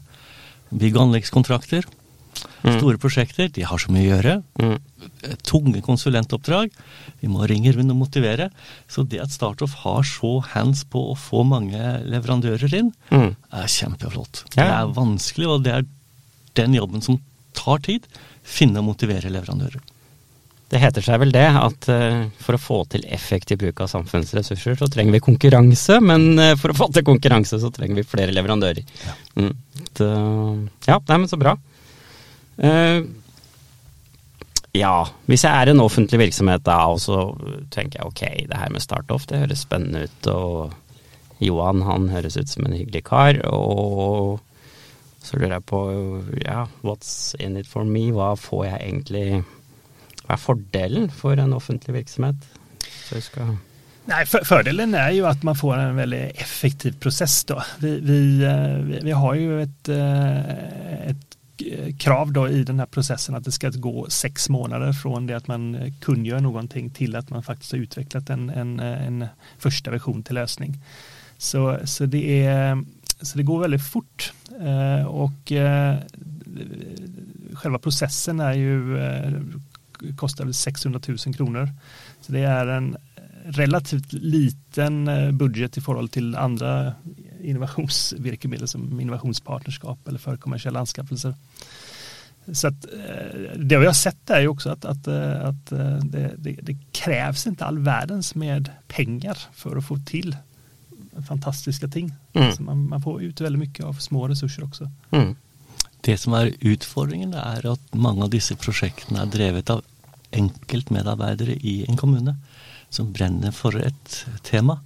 Bygg- 0.70 0.96
og 0.96 1.08
anleggskontrakter, 1.08 1.86
Mm. 2.62 2.74
store 2.78 2.98
prosjekter, 3.00 3.48
de 3.52 3.62
har 3.64 3.78
så 3.80 3.88
mye 3.92 4.04
å 4.04 4.10
gjøre. 4.14 4.34
Mm. 4.60 4.78
Tunge 5.48 5.80
konsulentoppdrag. 5.84 6.70
Vi 7.22 7.28
må 7.32 7.46
ringe 7.48 7.72
rundt 7.72 7.90
og 7.94 7.96
motivere. 8.02 8.50
Så 8.88 9.06
det 9.08 9.20
at 9.22 9.32
Startoff 9.32 9.78
har 9.84 10.02
så 10.04 10.38
hands 10.52 10.84
på 10.84 11.00
å 11.12 11.16
få 11.16 11.44
mange 11.48 11.80
leverandører 12.04 12.74
inn, 12.76 12.92
Mm. 13.10 13.34
er 13.52 13.66
kjempeflott. 13.66 14.44
Ja. 14.56 14.64
Det 14.64 14.68
er 14.80 14.92
vanskelig, 14.98 15.48
og 15.48 15.62
det 15.64 15.72
er 15.72 15.86
den 16.54 16.74
jobben 16.74 17.02
som 17.02 17.20
tar 17.54 17.78
tid. 17.78 18.06
Finne 18.44 18.78
og 18.78 18.84
motivere 18.92 19.30
leverandører. 19.30 19.80
Det 20.70 20.78
heter 20.78 21.02
seg 21.02 21.18
vel 21.18 21.32
det 21.32 21.48
at 21.50 21.88
eh, 21.90 22.28
for 22.38 22.54
å 22.54 22.60
få 22.62 22.88
til 22.88 23.02
effektiv 23.10 23.58
bruk 23.58 23.80
av 23.82 23.88
samfunnsressurser, 23.90 24.76
så 24.78 24.86
trenger 24.86 25.16
vi 25.16 25.20
konkurranse, 25.24 25.96
men 26.00 26.38
eh, 26.38 26.54
for 26.54 26.70
å 26.70 26.76
få 26.78 26.92
til 26.94 27.02
konkurranse, 27.02 27.58
så 27.58 27.72
trenger 27.74 27.96
vi 27.96 28.04
flere 28.06 28.30
leverandører. 28.30 28.84
Mm. 29.34 29.50
Det, 29.98 30.10
ja, 30.86 31.00
nei, 31.08 31.16
men 31.18 31.26
så 31.26 31.40
bra. 31.40 31.56
Eh, 32.60 33.00
ja, 34.76 34.94
hvis 35.26 35.44
jeg 35.44 35.50
er 35.50 35.72
en 35.72 35.82
offentlig 35.82 36.20
virksomhet 36.20 36.62
da, 36.66 36.76
og 36.92 37.00
så 37.02 37.22
tenker 37.74 38.00
jeg 38.00 38.10
ok, 38.10 38.22
det 38.52 38.60
her 38.60 38.70
med 38.70 38.84
startoff, 38.84 39.26
det 39.30 39.42
høres 39.42 39.64
spennende 39.66 40.04
ut, 40.06 40.28
og 40.30 41.40
Johan 41.40 41.82
han 41.88 42.10
høres 42.12 42.36
ut 42.36 42.52
som 42.52 42.68
en 42.68 42.76
hyggelig 42.76 43.02
kar, 43.08 43.40
og 43.48 44.38
så 45.24 45.40
lurer 45.40 45.58
jeg 45.58 45.66
på, 45.68 45.80
ja, 46.44 46.66
what's 46.84 47.34
in 47.40 47.58
it 47.60 47.68
for 47.68 47.84
me? 47.84 48.08
Hva 48.14 48.34
får 48.40 48.64
jeg 48.70 48.78
egentlig 48.86 49.26
Hva 50.24 50.36
er 50.36 50.40
fordelen 50.40 51.10
for 51.12 51.40
en 51.40 51.52
offentlig 51.52 51.96
virksomhet? 51.98 52.46
Så 53.08 53.18
jeg 53.18 53.26
skal 53.26 53.58
Nei, 54.10 54.24
för, 54.26 54.44
fördelen 54.44 54.94
är 54.94 55.10
ju 55.10 55.26
att 55.26 55.42
man 55.42 55.56
får 55.56 55.76
en 55.76 55.96
veldig 55.96 56.30
effektiv 56.34 56.98
prosess. 57.00 57.46
Vi, 57.78 58.00
vi, 58.00 58.44
eh, 58.44 58.78
vi, 58.84 59.00
vi 59.02 59.12
har 59.12 59.34
jo 59.34 59.58
et, 59.58 59.88
eh, 59.88 61.10
ett 61.10 61.29
krav 61.98 62.32
då 62.32 62.48
i 62.48 62.64
den 62.64 62.78
här 62.78 62.86
processen 62.86 63.34
att 63.34 63.44
det 63.44 63.52
ska 63.52 63.70
gå 63.70 64.06
sex 64.10 64.48
månader 64.48 64.92
från 64.92 65.26
det 65.26 65.34
att 65.34 65.46
man 65.46 65.92
kungör 66.00 66.40
någonting 66.40 66.90
till 66.90 67.16
att 67.16 67.30
man 67.30 67.42
faktiskt 67.42 67.72
har 67.72 67.78
utvecklat 67.78 68.30
en, 68.30 68.50
en, 68.50 68.80
en 68.80 69.26
första 69.58 69.90
version 69.90 70.22
till 70.22 70.34
lösning. 70.34 70.78
Så, 71.38 71.78
så, 71.84 72.06
det, 72.06 72.46
är, 72.46 72.84
så 73.20 73.38
det 73.38 73.44
går 73.44 73.60
väldigt 73.60 73.88
fort. 73.88 74.32
Eh, 74.60 75.06
och 75.06 75.52
eh, 75.52 75.96
själva 77.52 77.78
processen 77.78 78.40
är 78.40 78.52
ju, 78.52 78.98
eh, 78.98 79.32
kostar 80.16 80.44
väl 80.44 80.54
600 80.54 81.00
000 81.08 81.18
kronor. 81.18 81.68
Så 82.20 82.32
det 82.32 82.40
är 82.40 82.66
en 82.66 82.96
relativt 83.44 84.12
liten 84.12 85.08
eh, 85.08 85.30
budget 85.30 85.76
i 85.76 85.80
forhold 85.80 86.10
til 86.10 86.34
andre 86.36 86.94
innovationsvirkemidler 87.42 88.66
som 88.66 89.00
innovasjonspartnerskap 89.00 90.08
eller 90.08 90.18
förkommersiella 90.18 90.80
anskaffelser. 90.80 91.34
Så 92.52 92.68
att, 92.68 92.84
eh, 92.84 93.40
det 93.56 93.78
vi 93.78 93.86
har 93.86 93.92
sett 93.92 94.30
är 94.30 94.40
ju 94.40 94.48
också 94.48 94.70
att, 94.70 94.84
at, 94.84 95.08
at 95.08 95.66
det, 96.02 96.34
det, 96.36 96.58
det, 96.62 96.76
krävs 96.92 97.46
inte 97.46 97.64
all 97.64 97.78
världens 97.78 98.34
med 98.34 98.70
pengar 98.88 99.38
för 99.52 99.76
att 99.76 99.84
få 99.84 99.98
till 99.98 100.36
fantastiska 101.28 101.88
ting. 101.88 102.12
Mm. 102.32 102.52
Så 102.52 102.62
man, 102.62 102.88
man, 102.88 103.02
får 103.02 103.22
ut 103.22 103.40
veldig 103.40 103.58
mye 103.58 103.84
av 103.84 103.94
små 103.94 104.28
ressurser 104.28 104.64
også. 104.64 104.90
Mm. 105.10 105.36
Det 106.00 106.16
som 106.16 106.34
er 106.34 106.54
utfordringen, 106.60 107.34
er 107.34 107.66
at 107.72 107.94
mange 107.94 108.24
av 108.24 108.30
disse 108.32 108.56
prosjektene 108.56 109.20
er 109.20 109.32
drevet 109.32 109.70
av 109.70 109.82
enkeltmedarbeidere 110.32 111.58
i 111.60 111.84
en 111.88 111.98
kommune 112.00 112.36
som 112.88 113.12
brenner 113.12 113.52
for 113.52 113.76
et 113.76 114.14
tema. 114.46 114.80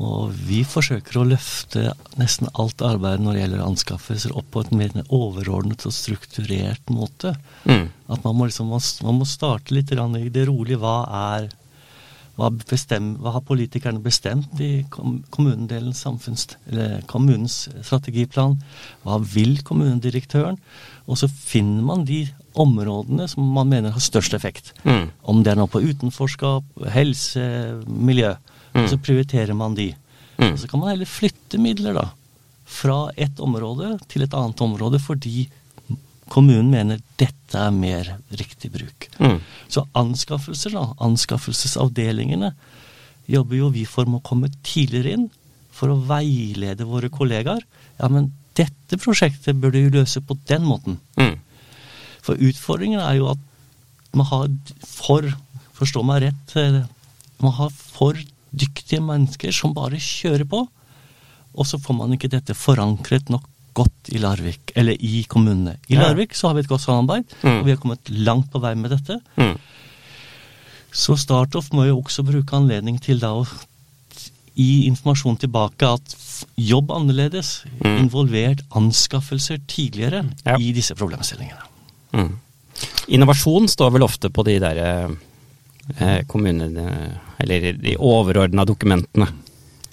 Og 0.00 0.32
vi 0.48 0.62
forsøker 0.64 1.18
å 1.20 1.26
løfte 1.28 1.90
nesten 2.20 2.48
alt 2.60 2.80
arbeid 2.84 3.20
når 3.20 3.36
det 3.36 3.42
gjelder 3.42 3.64
anskaffelser 3.66 4.34
opp 4.38 4.48
på 4.54 4.64
et 4.64 4.72
mer 4.72 4.94
overordnet 5.06 5.84
og 5.84 5.92
strukturert 5.92 6.92
måte. 6.92 7.34
Mm. 7.68 7.90
At 8.08 8.24
man 8.24 8.38
må, 8.38 8.48
liksom, 8.48 8.72
man 8.72 9.18
må 9.20 9.28
starte 9.28 9.76
litt 9.76 9.92
i 9.92 10.32
det 10.32 10.46
rolige. 10.48 10.80
Hva 10.80 10.96
er 11.34 11.50
hva, 12.40 12.48
bestem, 12.70 13.14
hva, 13.20 13.34
har 13.34 13.44
politikerne 13.44 14.00
bestemt 14.00 14.60
i 14.64 14.86
kommunedelens 14.88 16.06
kommunens 17.10 17.56
strategiplan? 17.84 18.56
Hva 19.04 19.18
vil 19.34 19.58
kommunedirektøren? 19.66 20.56
Og 21.10 21.20
så 21.20 21.28
finner 21.28 21.84
man 21.84 22.06
de 22.08 22.22
områdene 22.60 23.28
som 23.28 23.44
man 23.54 23.68
mener 23.68 23.92
har 23.92 24.04
størst 24.04 24.34
effekt. 24.38 24.72
Mm. 24.84 25.10
Om 25.20 25.44
det 25.44 25.52
er 25.52 25.60
noe 25.60 25.70
på 25.70 25.82
utenforskap, 25.84 26.64
helse, 26.94 27.44
miljø. 27.84 28.32
Mm. 28.72 28.82
Og 28.82 28.90
så 28.92 28.98
prioriterer 29.02 29.56
man 29.56 29.76
de. 29.78 29.90
Mm. 30.38 30.52
Og 30.52 30.58
så 30.62 30.70
kan 30.70 30.82
man 30.82 30.92
heller 30.92 31.10
flytte 31.10 31.60
midler 31.60 31.96
da, 31.96 32.06
fra 32.70 33.00
et 33.18 33.40
område 33.42 33.96
til 34.10 34.24
et 34.24 34.36
annet 34.36 34.62
område 34.62 35.00
fordi 35.02 35.48
kommunen 36.30 36.70
mener 36.70 37.00
dette 37.18 37.58
er 37.58 37.74
mer 37.74 38.12
riktig 38.38 38.70
bruk. 38.72 39.08
Mm. 39.18 39.40
Så 39.68 39.82
anskaffelser, 39.98 40.76
da, 40.76 40.84
anskaffelsesavdelingene, 41.02 42.52
jobber 43.30 43.58
jo 43.58 43.70
vi 43.74 43.84
for 43.86 44.06
med 44.06 44.20
å 44.20 44.28
komme 44.30 44.50
tidligere 44.66 45.16
inn 45.18 45.28
for 45.74 45.90
å 45.90 46.00
veilede 46.06 46.86
våre 46.86 47.10
kollegaer. 47.12 47.62
Ja, 47.98 48.10
men 48.10 48.30
dette 48.58 48.98
prosjektet 49.00 49.58
bør 49.58 49.74
du 49.74 49.82
løse 49.94 50.22
på 50.22 50.36
den 50.50 50.66
måten. 50.66 50.98
Mm. 51.18 51.38
For 52.22 52.38
utfordringen 52.38 53.02
er 53.02 53.18
jo 53.18 53.30
at 53.32 53.46
man 54.14 54.26
har 54.30 54.50
for 54.86 55.30
Forstå 55.80 56.02
meg 56.04 56.26
rett. 56.26 56.50
Man 57.40 57.54
har 57.56 57.70
for 57.72 58.18
dyktige 58.56 59.00
mennesker 59.00 59.52
som 59.54 59.74
bare 59.74 59.96
kjører 60.00 60.44
på. 60.48 60.66
Og 61.54 61.66
så 61.66 61.78
får 61.82 61.96
man 61.96 62.12
ikke 62.14 62.30
dette 62.30 62.54
forankret 62.54 63.30
nok 63.30 63.44
godt 63.74 64.10
i 64.10 64.18
Larvik, 64.18 64.72
eller 64.76 64.92
i 64.98 65.24
kommunene. 65.28 65.76
I 65.88 65.94
Ja. 65.94 66.02
Larvik 66.08 66.34
så 66.34 66.48
har 66.48 66.54
vi 66.54 66.60
et 66.60 66.68
godt 66.68 66.80
samarbeid, 66.82 67.24
Mm. 67.42 67.58
og 67.60 67.64
vi 67.64 67.70
har 67.70 67.76
kommet 67.78 68.08
langt 68.10 68.50
på 68.50 68.60
vei 68.60 68.74
med 68.74 68.90
dette. 68.90 69.20
Mm. 69.36 69.56
Så 70.92 71.16
Startoff 71.16 71.70
må 71.72 71.86
jo 71.86 72.00
også 72.02 72.24
bruke 72.26 72.56
anledning 72.56 72.98
til 73.00 73.18
da 73.20 73.28
å 73.28 73.46
gi 74.56 74.86
informasjon 74.88 75.38
tilbake 75.38 75.86
at 75.86 76.16
jobb 76.58 76.90
annerledes, 76.90 77.64
Mm. 77.84 77.98
involvert 78.08 78.62
anskaffelser 78.74 79.60
tidligere 79.68 80.24
Ja. 80.44 80.56
i 80.58 80.72
disse 80.72 80.94
problemstillingene. 80.94 81.62
Mm. 82.12 82.36
Innovasjon 83.08 83.68
står 83.68 83.92
vel 83.92 84.02
ofte 84.02 84.28
på 84.30 84.44
de 84.44 84.58
der 84.58 84.76
eh, 85.98 86.22
kommunene 86.26 87.18
Eller 87.40 87.72
de 87.80 87.96
overordna 87.98 88.64
dokumentene. 88.68 89.28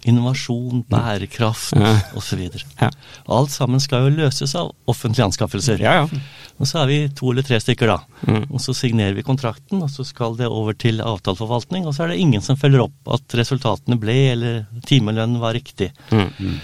Innovasjon, 0.08 0.86
bærekraft 0.88 1.74
Ja. 1.76 1.94
osv. 2.16 2.40
Ja. 2.80 2.90
Alt 3.28 3.52
sammen 3.52 3.82
skal 3.84 4.06
jo 4.06 4.16
løses 4.16 4.54
av 4.56 4.70
offentlige 4.88 5.26
anskaffelser. 5.26 5.82
Ja, 5.84 5.94
ja. 6.06 6.20
Og 6.60 6.68
så 6.70 6.80
er 6.84 6.88
vi 6.88 7.00
to 7.10 7.32
eller 7.32 7.44
tre 7.44 7.60
stykker, 7.60 7.88
da. 7.92 7.98
Mm. 8.28 8.46
Og 8.54 8.62
så 8.64 8.74
signerer 8.78 9.14
vi 9.18 9.26
kontrakten, 9.26 9.82
og 9.84 9.90
så 9.92 10.06
skal 10.08 10.38
det 10.40 10.48
over 10.48 10.74
til 10.80 11.02
avtaleforvaltning, 11.04 11.86
og 11.86 11.94
så 11.94 12.06
er 12.06 12.14
det 12.14 12.22
ingen 12.24 12.42
som 12.42 12.56
følger 12.58 12.86
opp 12.86 13.12
at 13.18 13.36
resultatene 13.38 14.00
ble, 14.00 14.16
eller 14.32 14.66
timelønnen 14.88 15.42
var 15.44 15.54
riktig. 15.58 15.92
Mm. 16.12 16.60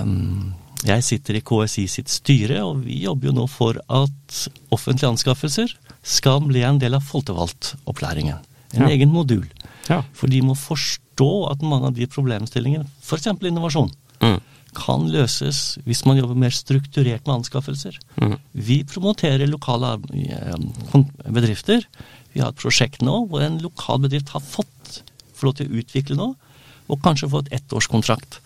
Um, 0.00 0.54
jeg 0.84 1.02
sitter 1.06 1.38
i 1.38 1.40
KSI 1.40 1.86
sitt 1.88 2.12
styre, 2.12 2.60
og 2.66 2.84
vi 2.84 3.00
jobber 3.06 3.30
jo 3.30 3.38
nå 3.40 3.46
for 3.48 3.80
at 3.88 4.40
offentlige 4.74 5.08
anskaffelser 5.14 5.72
skal 6.04 6.42
bli 6.44 6.60
en 6.66 6.78
del 6.82 6.98
av 6.98 7.06
folkevalgtopplæringen. 7.08 8.42
En 8.74 8.82
Ja. 8.88 8.88
egen 8.94 9.10
modul. 9.12 9.46
Ja. 9.88 10.02
For 10.12 10.26
de 10.28 10.40
må 10.42 10.54
forstå 10.56 11.50
at 11.50 11.62
mange 11.62 11.86
av 11.86 11.94
de 11.94 12.06
problemstillingene, 12.06 12.86
f.eks. 13.02 13.26
innovasjon, 13.42 13.90
Mm. 14.20 14.40
kan 14.74 15.08
løses 15.10 15.78
hvis 15.86 16.04
man 16.06 16.16
jobber 16.16 16.34
mer 16.34 16.50
strukturert 16.50 17.26
med 17.26 17.34
anskaffelser. 17.44 17.98
Mm. 18.20 18.38
Vi 18.54 18.82
promoterer 18.84 19.46
lokale 19.46 19.98
eh, 20.14 20.54
bedrifter. 21.30 21.84
Vi 22.32 22.40
har 22.40 22.48
et 22.50 22.56
prosjekt 22.56 23.02
nå 23.02 23.28
hvor 23.28 23.42
en 23.42 23.58
lokal 23.60 24.00
bedrift 24.00 24.28
har 24.30 24.40
fått 24.40 25.02
få 25.34 25.46
lov 25.46 25.54
til 25.58 25.68
å 25.68 25.78
utvikle 25.82 26.16
noe, 26.16 26.34
og 26.88 27.02
kanskje 27.02 27.28
få 27.30 27.40
et 27.44 27.52
ettårskontrakt. 27.60 28.38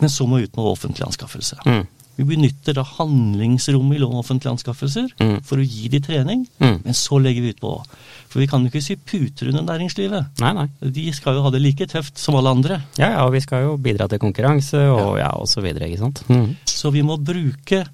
Men 0.00 0.08
så 0.08 0.26
må 0.28 0.38
ut 0.42 0.54
med 0.56 0.64
offentlig 0.64 1.04
anskaffelse. 1.06 1.58
Mm. 1.66 1.86
Vi 2.18 2.24
benytter 2.26 2.74
da 2.74 2.82
handlingsrommet 2.82 3.94
i 3.94 4.00
lov 4.02 4.10
om 4.16 4.18
offentlige 4.24 4.50
anskaffelser 4.50 5.12
Mm. 5.22 5.36
for 5.46 5.56
å 5.62 5.64
gi 5.64 5.88
de 5.88 6.00
trening, 6.02 6.46
Mm. 6.60 6.80
men 6.84 6.94
så 6.94 7.20
legger 7.22 7.42
vi 7.42 7.50
ut 7.54 7.60
på. 7.60 7.72
For 8.28 8.40
vi 8.40 8.46
kan 8.50 8.64
jo 8.64 8.68
ikke 8.72 8.82
sy 8.82 8.96
puter 8.96 9.48
under 9.52 9.62
næringslivet. 9.62 10.26
Nei, 10.40 10.52
nei. 10.52 10.66
De 10.82 11.12
skal 11.12 11.34
jo 11.38 11.42
ha 11.46 11.50
det 11.50 11.62
like 11.62 11.86
tøft 11.86 12.18
som 12.18 12.34
alle 12.34 12.50
andre. 12.50 12.82
Ja, 12.98 13.10
ja, 13.10 13.24
og 13.24 13.32
vi 13.32 13.40
skal 13.40 13.62
jo 13.62 13.76
bidra 13.78 14.08
til 14.08 14.18
konkurranse 14.18 14.82
og 14.90 15.16
ja, 15.18 15.30
og 15.30 15.46
så 15.46 15.62
videre, 15.62 15.86
ikke 15.88 15.98
sant. 16.02 16.24
Mm. 16.28 16.56
Så 16.66 16.90
vi 16.92 17.02
må 17.02 17.16
bruke 17.22 17.86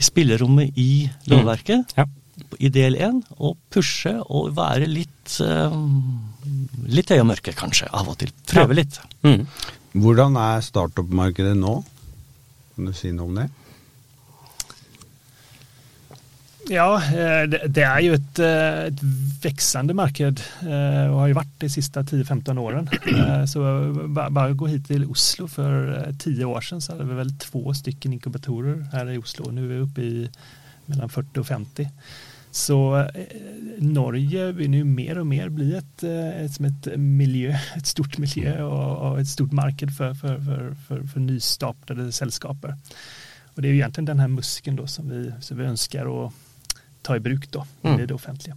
spillerommet 0.00 0.72
i 0.76 1.08
lovverket 1.30 1.94
Ja. 1.96 2.04
i 2.58 2.68
del 2.68 2.96
én 2.96 3.22
og 3.38 3.56
pushe 3.70 4.20
og 4.28 4.54
være 4.56 4.88
litt 4.88 5.38
eh, 5.40 5.70
litt 6.88 7.08
høy 7.08 7.20
og 7.20 7.26
mørke, 7.30 7.54
kanskje, 7.54 7.86
av 7.92 8.08
og 8.08 8.18
til. 8.18 8.30
Prøve 8.46 8.74
litt. 8.74 8.98
Mm. 9.22 9.46
Hvordan 9.94 10.36
er 10.36 10.60
startup-markedet 10.60 11.56
nå? 11.56 11.84
Kan 12.74 12.90
du 12.90 12.92
si 12.96 13.12
noe 13.14 13.30
om 13.30 13.38
det? 13.38 13.48
Ja, 16.70 16.96
eh, 16.96 17.44
det, 17.50 17.82
er 17.84 18.00
jo 18.00 18.14
et, 18.16 18.38
et 18.40 18.40
eh, 18.40 18.84
marked 18.88 19.02
växande 19.44 19.94
marknad 19.94 20.40
eh, 20.62 21.10
och 21.12 21.18
har 21.20 21.28
jo 21.28 21.36
vært 21.36 21.56
de 21.60 21.68
siste 21.68 22.00
10-15 22.00 22.58
årene. 22.58 23.46
Så 23.46 23.60
bare 24.16 24.54
gå 24.56 24.70
hit 24.72 24.86
til 24.88 25.04
Oslo 25.04 25.46
for 25.46 25.92
10 26.18 26.44
år 26.44 26.64
siden, 26.64 26.80
så 26.80 26.94
hadde 26.94 27.08
vi 27.10 27.18
vel 27.18 27.32
to 27.38 27.74
stycken 27.76 28.16
inkubatorer 28.16 28.86
her 28.94 29.12
i 29.12 29.18
Oslo. 29.20 29.50
Nå 29.52 29.66
er 29.66 29.74
vi 29.74 29.82
oppe 29.84 30.06
i 30.06 30.28
mellom 30.88 31.12
40 31.12 31.42
og 31.42 31.50
50. 31.52 31.90
Så 32.54 32.76
Norge 33.82 34.44
begynner 34.54 34.84
jo 34.84 34.86
mer 34.86 35.18
og 35.18 35.26
mer 35.26 35.48
bli 35.50 35.72
et, 35.74 36.04
et, 36.06 36.52
som 36.54 36.68
ett 36.68 36.86
miljö, 37.00 37.50
ett 37.78 37.90
stort 37.90 38.18
miljø 38.22 38.52
og, 38.62 38.90
og, 38.92 39.18
et 39.20 39.30
stort 39.30 39.54
marked 39.56 39.90
for, 39.96 40.14
for, 40.20 40.38
for, 40.46 40.74
for 40.86 41.06
för 41.12 41.20
nystartade 41.20 42.12
sällskaper. 42.12 42.76
Och 43.54 43.62
det 43.62 43.68
er 43.68 43.72
jo 43.72 43.80
egentlig 43.80 44.06
den 44.06 44.20
här 44.20 44.28
musiken 44.28 44.88
som 44.88 45.08
vi, 45.08 45.32
som 45.40 45.58
vi 45.58 45.64
ønsker 45.64 46.06
å 46.10 46.32
ta 47.02 47.16
i 47.16 47.20
bruk 47.20 47.50
da, 47.52 47.66
mm. 47.82 48.00
i 48.00 48.06
det 48.06 48.14
offentlige. 48.14 48.56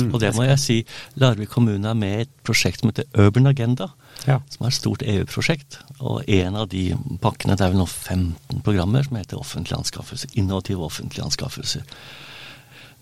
Mm. 0.00 0.10
Og 0.14 0.20
det 0.20 0.32
må 0.34 0.46
jeg 0.46 0.58
si, 0.58 0.76
Larvik 1.20 1.52
kommune 1.54 1.90
er 1.90 1.98
med 1.98 2.14
i 2.14 2.24
et 2.24 2.32
prosjekt 2.46 2.80
som 2.80 2.90
heter 2.90 3.06
Urban 3.20 3.46
Agenda. 3.46 3.90
Ja. 4.26 4.40
Som 4.50 4.64
er 4.64 4.72
et 4.72 4.78
stort 4.78 5.04
EU-prosjekt. 5.06 5.78
Og 6.00 6.24
en 6.26 6.56
av 6.58 6.68
de 6.72 6.86
pakkene, 7.22 7.56
det 7.56 7.66
er 7.66 7.74
vel 7.74 7.82
nå 7.82 7.86
15 7.86 8.64
programmer 8.66 9.06
som 9.06 9.20
heter 9.20 9.40
offentlige 9.40 9.78
anskaffelser. 9.78 10.32
Innovative 10.40 10.88
offentlige 10.88 11.26
anskaffelser. 11.26 11.84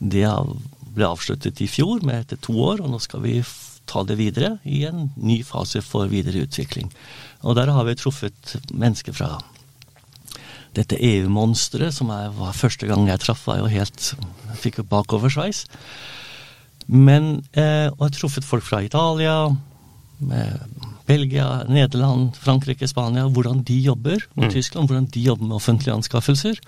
Det 0.03 0.27
ble 0.93 1.09
avsluttet 1.09 1.63
i 1.63 1.71
fjor 1.71 2.03
med 2.07 2.25
etter 2.25 2.41
to 2.43 2.57
år, 2.59 2.83
og 2.83 2.91
nå 2.93 3.01
skal 3.03 3.23
vi 3.25 3.39
ta 3.89 4.03
det 4.07 4.19
videre 4.19 4.57
i 4.69 4.85
en 4.89 5.11
ny 5.17 5.41
fase 5.47 5.83
for 5.85 6.11
videre 6.11 6.45
utvikling. 6.47 6.91
Og 7.43 7.57
der 7.59 7.73
har 7.73 7.87
vi 7.87 7.97
truffet 7.99 8.57
mennesker 8.71 9.15
fra 9.17 9.37
dette 10.77 10.97
EU-monsteret, 10.97 11.93
som 11.95 12.11
jeg, 12.13 12.31
var 12.39 12.57
første 12.57 12.89
gang 12.89 13.05
jeg 13.09 13.21
traff, 13.21 13.45
var 13.47 13.61
jo 13.61 13.73
helt 13.73 14.15
Fikk 14.63 14.79
jo 14.81 14.85
bakoversveis. 14.89 15.65
Men 16.87 17.43
eh, 17.57 17.89
Og 17.89 18.03
jeg 18.05 18.09
har 18.09 18.17
truffet 18.17 18.47
folk 18.47 18.65
fra 18.67 18.83
Italia, 18.85 19.49
Belgia, 21.09 21.65
Nederland, 21.69 22.37
Frankrike, 22.39 22.87
Spania. 22.89 23.27
Hvordan 23.29 23.63
de 23.67 23.79
jobber 23.81 24.23
med 24.35 24.49
mm. 24.49 24.53
Tyskland, 24.53 24.89
hvordan 24.89 25.09
de 25.15 25.21
jobber 25.21 25.47
med 25.47 25.57
offentlige 25.57 25.95
anskaffelser. 25.95 26.61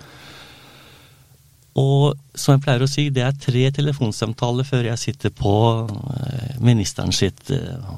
Og 1.75 2.15
som 2.37 2.55
jeg 2.55 2.63
pleier 2.63 2.85
å 2.85 2.89
si, 2.89 3.09
det 3.11 3.25
er 3.25 3.39
tre 3.39 3.65
telefonsamtaler 3.75 4.67
før 4.67 4.89
jeg 4.91 5.01
sitter 5.01 5.33
på 5.35 5.55
eh, 5.83 6.53
ministeren 6.63 7.11
sitt 7.15 7.51
eh, 7.51 7.89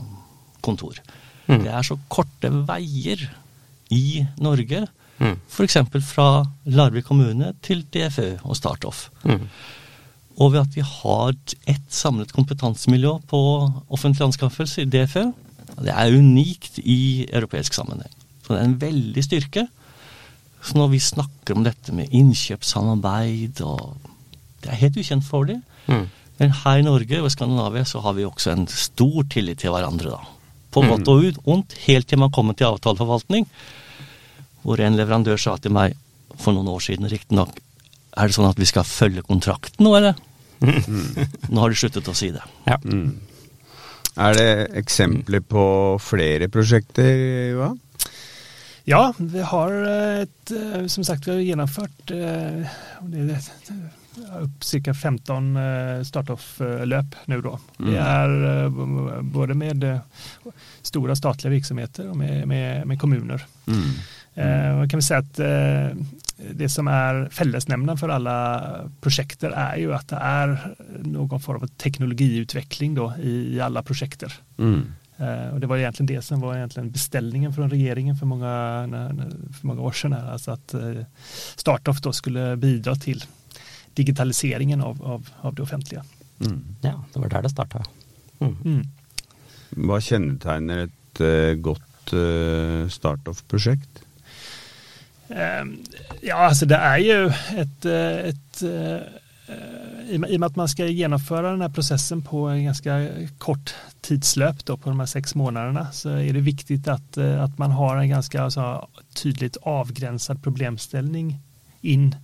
kontor. 0.65 0.97
Mm. 1.47 1.61
Det 1.63 1.73
er 1.73 1.85
så 1.85 1.99
korte 2.11 2.51
veier 2.67 3.27
i 3.93 4.23
Norge 4.41 4.87
Mm. 5.17 5.39
F.eks. 5.49 5.77
fra 6.05 6.45
Larvik 6.69 7.07
kommune 7.09 7.53
til 7.65 7.83
DFØ 7.93 8.37
og 8.43 8.57
Startoff. 8.57 9.07
Mm. 9.25 9.47
Og 10.37 10.53
ved 10.53 10.61
at 10.61 10.75
vi 10.75 10.83
har 10.85 11.33
ett 11.65 11.87
samlet 11.89 12.33
kompetansemiljø 12.33 13.17
på 13.29 13.41
offentlig 13.89 14.27
anskaffelse 14.27 14.83
i 14.83 14.89
DFØ, 14.93 15.25
det 15.81 15.93
er 15.93 16.13
unikt 16.13 16.77
i 16.83 17.25
europeisk 17.33 17.73
sammenheng. 17.73 18.13
Så 18.45 18.53
det 18.53 18.61
er 18.61 18.69
en 18.69 18.81
veldig 18.81 19.23
styrke. 19.25 19.65
Så 20.63 20.77
når 20.77 20.93
vi 20.95 21.01
snakker 21.03 21.55
om 21.55 21.65
dette 21.65 21.93
med 21.95 22.13
innkjøpssamarbeid 22.15 23.61
og 23.65 24.13
Det 24.57 24.71
er 24.73 24.79
helt 24.81 24.97
ukjent 24.97 25.23
for 25.23 25.45
dem. 25.45 25.59
Mm. 25.85 26.07
Men 26.39 26.53
her 26.63 26.79
i 26.81 26.85
Norge 26.85 27.19
og 27.21 27.29
Skandinavia 27.31 27.85
så 27.85 28.01
har 28.03 28.15
vi 28.17 28.25
også 28.25 28.51
en 28.51 28.65
stor 28.67 29.23
tillit 29.29 29.61
til 29.61 29.71
hverandre, 29.71 30.17
da. 30.17 30.19
På 30.73 30.81
mm. 30.81 30.89
godt 30.89 31.11
og 31.13 31.37
ondt, 31.53 31.75
helt 31.85 32.09
til 32.09 32.19
man 32.19 32.33
kommer 32.33 32.57
til 32.57 32.67
avtaleforvaltning 32.67 33.45
hvor 34.67 34.81
en 34.83 34.97
leverandør 34.99 35.39
sa 35.39 35.55
til 35.61 35.71
meg, 35.71 35.95
for 36.35 36.51
noen 36.51 36.67
år 36.73 36.81
siden 36.83 37.07
riktignok, 37.07 37.55
er 38.17 38.27
det 38.27 38.35
sånn 38.35 38.49
at 38.49 38.59
vi 38.59 38.67
skal 38.67 38.83
følge 38.83 39.23
kontrakten 39.23 39.85
nå, 39.85 39.93
eller? 39.95 40.17
Mm. 40.59 40.81
Nå 41.53 41.61
har 41.61 41.71
de 41.71 41.79
sluttet 41.79 42.09
å 42.09 42.15
si 42.17 42.33
det. 42.33 42.43
Ja. 42.67 42.75
Mm. 42.83 43.15
Er 44.17 44.33
det 44.33 44.49
eksempler 44.81 45.43
på 45.45 45.63
flere 46.01 46.49
prosjekter, 46.51 47.09
Johan? 47.53 47.77
Ja, 48.87 49.13
vi 49.19 49.41
har 49.43 49.73
et, 50.23 50.51
eh, 50.51 50.85
som 50.87 51.03
sagt, 51.03 51.27
vi 51.27 51.31
har 51.31 51.39
gjennomført 51.43 52.07
ca. 52.07 53.73
cirka 54.59 54.93
15 54.93 55.57
eh, 55.57 56.03
startoff-løp 56.03 57.15
nå. 57.25 57.41
då. 57.41 57.59
Mm. 57.79 57.91
Det 57.91 57.99
er 57.99 58.69
både 59.21 59.53
med 59.53 59.83
store 60.81 61.15
statlige 61.15 61.51
virksomheter 61.51 62.09
og 62.09 62.17
med, 62.17 62.47
med, 62.47 62.87
med 62.87 62.99
kommuner. 62.99 63.43
Mm. 63.67 63.83
Mm. 64.37 64.81
Eh, 64.81 64.87
kan 64.87 64.99
vi 64.99 65.05
si 65.05 65.17
at 65.17 65.39
eh, 65.39 65.97
det 66.37 66.69
som 66.69 66.87
er 66.87 67.25
fällesnämnaren 67.33 67.97
for 67.97 68.13
alle 68.13 68.35
projekter 69.01 69.51
er 69.51 69.79
jo 69.81 69.91
at 69.97 70.07
det 70.11 70.19
er 70.21 70.55
noen 71.03 71.41
form 71.41 71.65
av 71.65 71.73
teknologiutveckling 71.81 72.95
då 72.95 73.11
i, 73.19 73.35
i 73.57 73.59
alle 73.59 73.83
projekter. 73.83 74.33
Mm. 74.57 74.93
Eh, 75.17 75.53
och 75.53 75.59
det 75.59 75.67
var 75.67 75.77
egentligen 75.77 76.07
det 76.07 76.21
som 76.21 76.39
var 76.39 76.55
egentligen 76.55 76.91
beställningen 76.91 77.53
från 77.53 77.69
regeringen 77.69 78.15
för 78.15 78.25
många, 78.25 78.47
för 79.59 79.67
många 79.67 79.81
år 79.81 79.91
sedan. 79.91 80.13
Här, 80.13 80.31
alltså 80.31 80.51
att 80.51 80.73
eh, 80.73 81.01
Startoff 81.55 82.01
då 82.01 82.13
skulle 82.13 82.57
bidra 82.57 82.95
till 82.95 83.23
digitaliseringen 83.93 84.81
av, 84.81 85.03
av, 85.03 85.29
av 85.41 85.55
det 85.55 85.61
offentliga. 85.61 86.03
Mm. 86.39 86.75
Ja, 86.81 87.03
det 87.13 87.19
var 87.19 87.29
der 87.29 87.41
det 87.41 87.49
starta. 87.49 87.83
Mm. 88.39 88.57
Mm. 88.65 88.83
Hva 89.89 89.97
kjennetegner 90.01 90.85
et 90.85 91.21
uh, 91.21 91.53
godt 91.59 92.13
uh, 92.13 92.87
startoff-prosjekt? 92.89 94.03
Ehm, 95.27 95.73
ja, 96.23 96.37
altså 96.47 96.65
det 96.69 96.77
er 96.77 97.01
jo 97.03 97.17
et, 97.59 97.87
et, 97.89 98.61
ett 98.61 99.26
eh, 99.47 100.09
i 100.09 100.17
och 100.17 100.39
med 100.39 100.43
att 100.43 100.55
man 100.55 100.69
ska 100.69 100.85
genomföra 100.85 101.51
den 101.51 101.61
här 101.61 101.69
processen 101.69 102.21
på 102.21 102.47
en 102.47 102.63
ganska 102.63 103.07
kort 103.37 103.75
tidslöp 104.01 104.65
då 104.65 104.77
på 104.77 104.89
de 104.89 104.99
här 104.99 105.07
sex 105.07 105.35
månaderna 105.35 105.91
så 105.91 106.09
är 106.09 106.33
det 106.33 106.39
viktigt 106.39 106.87
att, 106.87 107.17
eh, 107.17 107.43
att 107.43 107.57
man 107.57 107.71
har 107.71 107.97
en 107.97 108.09
ganska 108.09 108.41
alltså, 108.41 108.87
tydligt 109.15 109.57
avgränsad 109.61 110.43
problemställning 110.43 111.39
in 111.81 112.15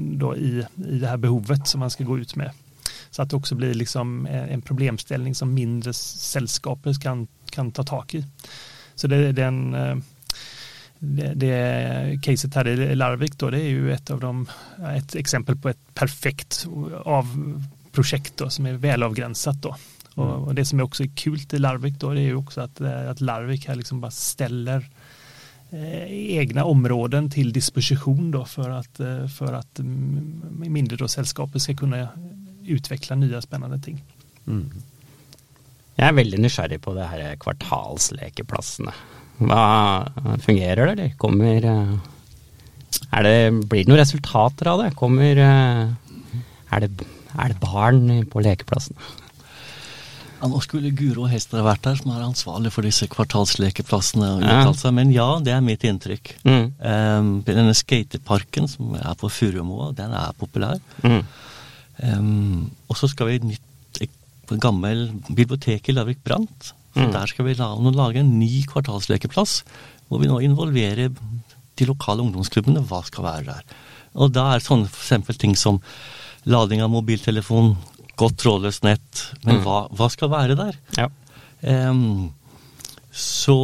då 0.00 0.36
i, 0.36 0.66
i 0.86 0.98
det 0.98 1.08
här 1.08 1.16
behovet 1.16 1.68
som 1.68 1.80
man 1.80 1.90
ska 1.90 2.04
gå 2.04 2.18
ut 2.18 2.36
med. 2.36 2.50
Så 3.10 3.22
att 3.22 3.30
det 3.30 3.36
också 3.36 3.54
blir 3.54 3.74
liksom 3.74 4.26
en 4.26 4.62
problemställning 4.62 5.34
som 5.34 5.54
mindre 5.54 5.92
sällskaper 5.92 7.00
kan, 7.00 7.26
kan 7.50 7.72
ta 7.72 7.84
tag 7.84 8.14
i. 8.14 8.24
Så 8.94 9.06
det 9.06 9.16
är 9.16 9.32
den 9.32 9.74
det, 11.16 11.32
det 11.40 12.18
caset 12.24 12.54
her 12.58 12.68
i 12.68 12.94
Larvik 12.96 13.38
då, 13.38 13.50
det 13.52 13.62
er 13.62 13.70
jo 13.72 13.90
et, 13.94 14.10
av 14.10 14.20
de, 14.22 14.46
et 14.90 15.16
eksempel 15.20 15.58
på 15.60 15.72
et 15.72 15.80
perfekt 15.94 16.64
av 17.04 17.30
prosjekt 17.94 18.36
då, 18.40 18.50
som 18.50 18.66
er 18.66 18.80
velavgrenset. 18.82 19.62
då. 19.62 19.74
Mm. 20.16 20.28
og, 20.28 20.48
och, 20.48 20.54
det 20.54 20.64
som 20.64 20.80
er 20.80 20.86
også 20.86 21.08
kult 21.16 21.54
i 21.54 21.58
Larvik 21.58 21.98
då, 21.98 22.12
det 22.14 22.24
er 22.24 22.34
jo 22.34 22.42
også 22.42 22.68
at, 22.68 22.80
at 22.80 23.20
Larvik 23.20 23.66
her 23.68 23.78
liksom 23.78 24.00
bare 24.00 24.14
steller 24.14 24.84
eh, 25.72 26.06
egna 26.38 26.64
områden 26.64 27.30
til 27.30 27.52
disposisjon 27.52 28.30
då 28.30 28.44
for 28.44 28.70
at, 28.70 29.00
for 29.34 29.58
at 29.58 29.80
mindre 29.80 30.96
då 30.96 31.08
sällskapet 31.08 31.62
skal 31.62 31.76
kunne 31.76 32.08
utvikle 32.64 33.16
nye, 33.16 33.42
spennende 33.42 33.78
ting. 33.82 34.02
Mm. 34.46 34.70
Jeg 35.94 36.08
er 36.08 36.16
veldig 36.16 36.40
nysgjerrig 36.42 36.80
på 36.82 36.94
det 36.96 37.06
her 37.10 37.36
kvartalslekeplassene. 37.42 38.94
Hva 39.42 39.64
Fungerer 40.44 40.86
det, 40.86 40.92
eller? 40.94 41.12
Kommer 41.18 41.66
eh, 41.70 41.94
det, 43.24 43.36
Blir 43.66 43.84
det 43.84 43.90
noen 43.90 44.02
resultater 44.02 44.70
av 44.70 44.84
det? 44.84 44.94
Kommer 44.98 45.42
eh, 45.42 46.40
Er 46.74 46.84
det, 46.84 47.06
er 47.34 47.52
det 47.52 47.60
barn 47.62 48.08
på 48.30 48.42
lekeplassene? 48.44 49.12
Ja, 50.44 50.48
nå 50.52 50.58
skulle 50.60 50.90
Guro 50.92 51.24
Hester 51.30 51.62
vært 51.64 51.86
her, 51.88 51.94
som 51.96 52.10
er 52.12 52.24
ansvarlig 52.26 52.68
for 52.74 52.84
disse 52.84 53.06
kvartalslekeplassene. 53.08 54.26
Ja. 54.44 54.90
Men 54.92 55.12
ja, 55.14 55.28
det 55.40 55.54
er 55.54 55.62
mitt 55.64 55.86
inntrykk. 55.88 56.34
Mm. 56.44 56.66
Um, 56.84 57.30
denne 57.46 57.72
skateparken 57.72 58.68
som 58.68 58.92
er 58.98 59.14
på 59.16 59.30
Furumoa, 59.32 59.94
den 59.96 60.12
er 60.12 60.36
populær. 60.36 60.82
Mm. 61.00 61.22
Um, 61.96 62.58
og 62.92 63.00
så 63.00 63.08
skal 63.08 63.30
vi 63.30 63.54
nytt, 63.54 64.02
et 64.04 64.52
gammel 64.60 65.06
bibliotek 65.30 65.88
i 65.88 65.96
Lavik 65.96 66.20
brant. 66.26 66.74
Så 66.94 67.08
mm. 67.08 67.14
der 67.14 67.30
skal 67.30 67.48
vi 67.48 67.56
lage 67.58 68.20
en 68.22 68.36
ny 68.38 68.62
kvartalslekeplass, 68.70 69.62
hvor 70.08 70.22
vi 70.22 70.30
nå 70.30 70.38
involverer 70.46 71.10
de 71.10 71.88
lokale 71.88 72.22
ungdomsklubbene. 72.22 72.84
Hva 72.86 73.02
skal 73.06 73.26
være 73.26 73.48
der? 73.48 73.74
Og 74.14 74.30
da 74.34 74.52
er 74.54 74.62
sånne 74.62 74.86
eksempel 74.86 75.38
ting 75.40 75.56
som 75.58 75.80
lading 76.46 76.84
av 76.84 76.92
mobiltelefon, 76.92 77.74
godt 78.20 78.38
trådløst 78.44 78.86
nett. 78.86 79.26
Men 79.42 79.58
mm. 79.58 79.66
hva, 79.66 79.78
hva, 79.90 80.08
skal 80.12 80.30
være 80.30 80.58
der? 80.60 80.78
Ja. 81.00 81.10
Um, 81.64 82.30
så 83.14 83.56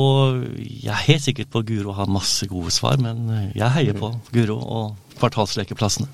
jeg 0.57 0.90
er 0.95 1.07
helt 1.09 1.27
sikkert 1.27 1.51
på 1.51 1.62
Guro 1.66 1.95
har 1.95 2.11
masse 2.11 2.47
gode 2.51 2.71
svar, 2.75 3.01
men 3.03 3.27
jeg 3.51 3.75
heier 3.75 3.99
på 3.99 4.12
Guro 4.31 4.59
og 4.62 5.16
kvartalslekeplassene. 5.19 6.07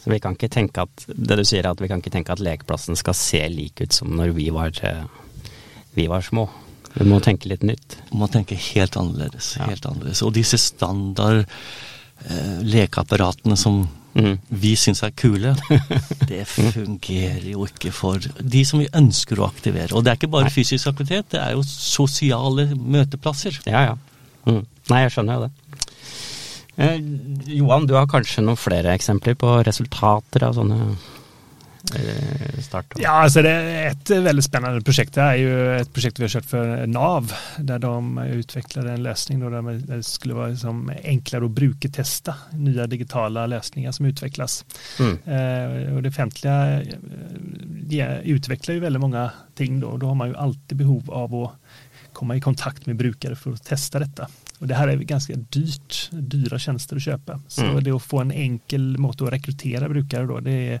Så 0.00 0.12
vi 0.12 0.20
kan 0.22 0.36
ikke 0.36 0.52
tenke 0.52 0.84
at 0.86 1.04
det 1.08 1.36
du 1.40 1.44
sier 1.44 1.64
er 1.64 1.74
at 1.74 1.82
vi 1.82 1.88
kan 1.90 2.00
ikke 2.00 2.14
tenke 2.14 2.32
at 2.32 2.42
lekeplassen 2.42 2.96
skal 2.98 3.16
se 3.18 3.42
lik 3.52 3.82
ut 3.82 3.96
som 3.96 4.12
når 4.16 4.32
vi 4.36 4.48
var, 4.54 4.72
eh, 4.86 5.04
vi 5.96 6.06
var 6.12 6.24
små. 6.26 6.46
Vi 6.96 7.04
må 7.08 7.18
tenke 7.24 7.48
litt 7.50 7.64
nytt. 7.66 7.98
Man 8.12 8.22
må 8.24 8.28
tenke 8.32 8.56
helt 8.56 8.96
annerledes. 8.96 9.54
Ja. 9.58 9.66
helt 9.68 9.84
annerledes. 9.88 10.22
Og 10.24 10.32
disse 10.36 10.56
standard 10.60 11.44
eh, 12.28 12.58
lekeapparatene 12.64 13.56
som 13.60 13.86
Mm. 14.16 14.38
vi 14.48 14.70
syns 14.80 15.02
er 15.04 15.10
kule, 15.12 15.50
det 16.30 16.46
fungerer 16.48 17.50
jo 17.50 17.66
ikke 17.68 17.90
for 17.92 18.16
de 18.40 18.62
som 18.64 18.80
vi 18.80 18.86
ønsker 18.96 19.36
å 19.36 19.44
aktivere. 19.44 19.92
Og 19.92 20.06
det 20.06 20.08
er 20.14 20.16
ikke 20.16 20.30
bare 20.32 20.48
Nei. 20.48 20.54
fysisk 20.54 20.88
aktivitet, 20.88 21.26
det 21.34 21.40
er 21.42 21.52
jo 21.52 21.60
sosiale 21.68 22.64
møteplasser. 22.80 23.58
Ja, 23.68 23.82
ja. 23.90 23.98
Mm. 24.48 24.62
Nei, 24.88 25.02
jeg 25.04 25.12
skjønner 25.18 25.36
jo 25.36 25.44
det. 25.44 25.52
Eh, 26.78 26.96
Johan, 27.58 27.84
du 27.84 27.92
har 27.98 28.08
kanskje 28.08 28.40
noen 28.46 28.56
flere 28.56 28.96
eksempler 28.96 29.36
på 29.36 29.52
resultater 29.68 30.48
av 30.48 30.56
sånne 30.56 30.80
start? 32.62 32.96
Ja, 33.00 33.16
altså 33.22 33.42
det 33.46 33.52
er 33.52 33.90
Et 33.90 34.10
veldig 34.10 34.44
spennende 34.44 34.84
projekt. 34.84 35.14
Det 35.16 35.22
er 35.24 35.40
jo 35.40 35.56
et 35.80 35.92
projekt 35.94 36.18
vi 36.20 36.26
har 36.26 36.34
kjørt 36.36 36.48
for 36.50 36.86
NAV 36.90 37.32
Der 37.66 37.82
de 37.82 37.92
utviklet 38.36 38.90
en 38.90 39.04
løsning 39.06 39.40
der 39.40 39.80
det 39.86 40.00
skulle 40.06 40.36
være 40.36 40.54
liksom 40.54 40.90
enklare 40.96 41.46
bruke 41.46 41.54
bruketesta 41.56 42.34
Nye 42.58 42.86
digitala 42.86 43.46
løsninger 43.50 43.92
som 43.92 44.06
utvikles. 44.06 44.60
Mm. 45.00 45.14
Eh, 45.26 45.94
og 45.96 46.02
det 46.02 46.12
offentlige 46.12 46.98
de 47.86 48.02
utvikler 48.34 48.76
jo 48.76 48.84
veldig 48.84 49.00
mange 49.00 49.16
många 49.16 49.30
ting 49.56 49.82
og 49.84 50.00
da 50.00 50.10
har 50.10 50.18
man 50.18 50.32
jo 50.32 50.40
alltid 50.40 50.78
behov 50.78 51.10
av 51.10 51.34
å 51.34 51.44
komme 52.16 52.36
i 52.36 52.40
kontakt 52.40 52.86
med 52.86 52.96
brukere 52.96 53.36
for 53.36 53.52
å 53.52 53.60
testa 53.60 54.00
dette. 54.00 54.26
Og 54.60 54.68
det 54.68 54.76
her 54.78 54.88
er 54.88 55.02
ganske 55.04 55.34
dyrt, 55.52 56.08
dyra 56.12 56.56
tjenester 56.58 56.96
å 56.96 57.02
kjøpe. 57.02 57.40
Så 57.46 57.64
Mm. 57.64 57.82
det 57.84 57.92
å 57.92 58.00
få 58.00 58.22
en 58.22 58.30
enkel 58.32 58.96
måte 58.96 59.24
å 59.24 59.30
rekruttere 59.30 59.88
brukere 59.88 60.26
då, 60.26 60.40
det, 60.40 60.50
är, 60.50 60.80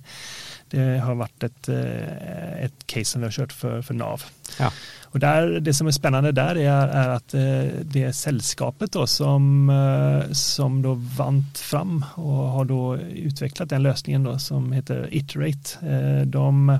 har 0.76 1.18
vært 1.18 1.48
et, 1.48 1.68
et, 1.70 2.84
case 2.86 3.12
som 3.12 3.22
vi 3.22 3.30
har 3.30 3.36
kjørt 3.40 3.54
for, 3.56 3.82
for 3.86 3.98
NAV. 3.98 4.26
Ja. 4.60 4.70
Og 5.16 5.20
der, 5.22 5.60
det 5.64 5.72
som 5.76 5.88
er 5.88 5.94
spennende 5.96 6.32
der, 6.36 6.58
er, 6.60 6.90
er 6.92 7.14
at 7.14 7.34
eh, 7.36 7.78
det 7.88 8.10
selskapet 8.18 8.92
da, 8.92 9.06
som, 9.08 9.70
eh, 9.72 10.32
som 10.36 10.82
da 10.84 10.92
vant 11.16 11.56
fram 11.56 12.02
og 12.20 12.42
har 12.58 12.68
utviklet 12.68 13.24
utvecklat 13.30 13.72
den 13.72 13.86
løsningen 13.86 14.26
da, 14.28 14.36
som 14.42 14.68
heter 14.76 15.06
Iterate. 15.16 15.80
Eh, 15.80 16.22
De, 16.28 16.78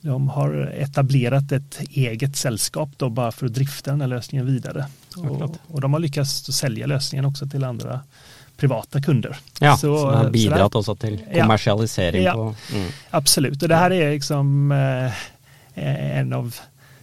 de 0.00 0.28
har 0.28 0.72
etablerat 0.78 1.52
ett 1.52 1.80
eget 1.90 2.36
sällskap 2.36 2.88
då 2.96 3.08
bara 3.10 3.32
för 3.32 3.46
att 3.46 3.54
drifta 3.54 3.90
den 3.90 4.00
här 4.00 4.08
lösningen 4.08 4.46
vidare. 4.46 4.86
Ja. 5.16 5.22
Och, 5.28 5.56
och 5.68 5.80
de 5.80 5.92
har 5.92 6.00
lyckats 6.00 6.52
sälja 6.52 6.86
lösningen 6.86 7.24
också 7.24 7.46
till 7.46 7.64
andra 7.64 8.00
privata 8.56 9.02
kunder. 9.02 9.36
Ja, 9.60 9.76
Så- 9.76 10.10
det 10.10 10.16
har 10.16 10.24
så 10.24 10.30
bidratt 10.30 10.74
også 10.74 10.94
til 10.96 11.18
kommersialisering 11.34 12.22
Ja. 12.24 12.32
på 12.32 12.54
mm. 12.74 12.90
Absolut, 13.10 13.62
och 13.62 13.68
det 13.68 13.76
här 13.76 13.90
är 13.92 14.10
liksom 14.12 14.72
eh, 14.72 15.12
en 16.18 16.32
av 16.32 16.54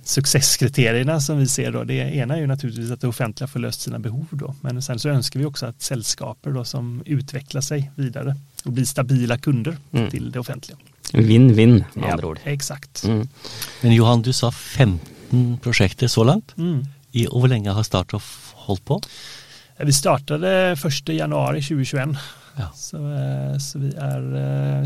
successkriterierna 0.03 1.19
som 1.21 1.37
vi 1.37 1.47
ser 1.47 1.71
då. 1.71 1.83
Det 1.83 1.93
ena 1.93 2.35
är 2.35 2.39
ju 2.39 2.47
naturligtvis 2.47 2.91
att 2.91 3.01
det 3.01 3.07
offentliga 3.07 3.47
får 3.47 3.59
löst 3.59 3.81
sina 3.81 3.99
behov 3.99 4.25
då. 4.31 4.55
Men 4.61 4.81
sen 4.81 4.99
så 4.99 5.09
önskar 5.09 5.39
vi 5.39 5.45
också 5.45 5.65
att 5.65 5.81
sällskaper 5.81 6.51
då 6.51 6.63
som 6.65 7.03
utvecklar 7.05 7.61
sig 7.61 7.91
vidare 7.95 8.35
och 8.65 8.71
blir 8.71 8.85
stabila 8.85 9.37
kunder 9.37 9.77
Mm. 9.91 10.09
till 10.11 10.31
det 10.31 10.39
offentliga. 10.39 10.77
Vinn-vinn, 11.11 11.83
med 11.93 12.09
andre 12.09 12.27
ord. 12.27 12.39
exakt. 12.45 13.03
Mm. 13.03 13.27
Men 13.81 13.93
Johan, 13.93 14.21
du 14.21 14.31
sa 14.33 14.51
15 14.51 15.57
prosjekter 15.61 16.07
så 16.07 16.23
langt. 16.23 16.55
Mm. 16.57 16.85
I, 17.13 17.27
og 17.27 17.43
hvor 17.43 17.51
lenge 17.51 17.73
har 17.73 17.85
Startoff 17.85 18.53
holdt 18.65 18.85
på? 18.85 19.01
Vi 19.83 19.93
startade 19.93 20.73
1 20.73 21.13
januari 21.13 21.61
2021. 21.61 22.15
Ja. 22.57 22.69
Så, 22.75 22.97
eh, 22.97 23.57
så 23.57 23.79
vi 23.81 23.91
er 23.97 24.25
eh, 24.37 24.83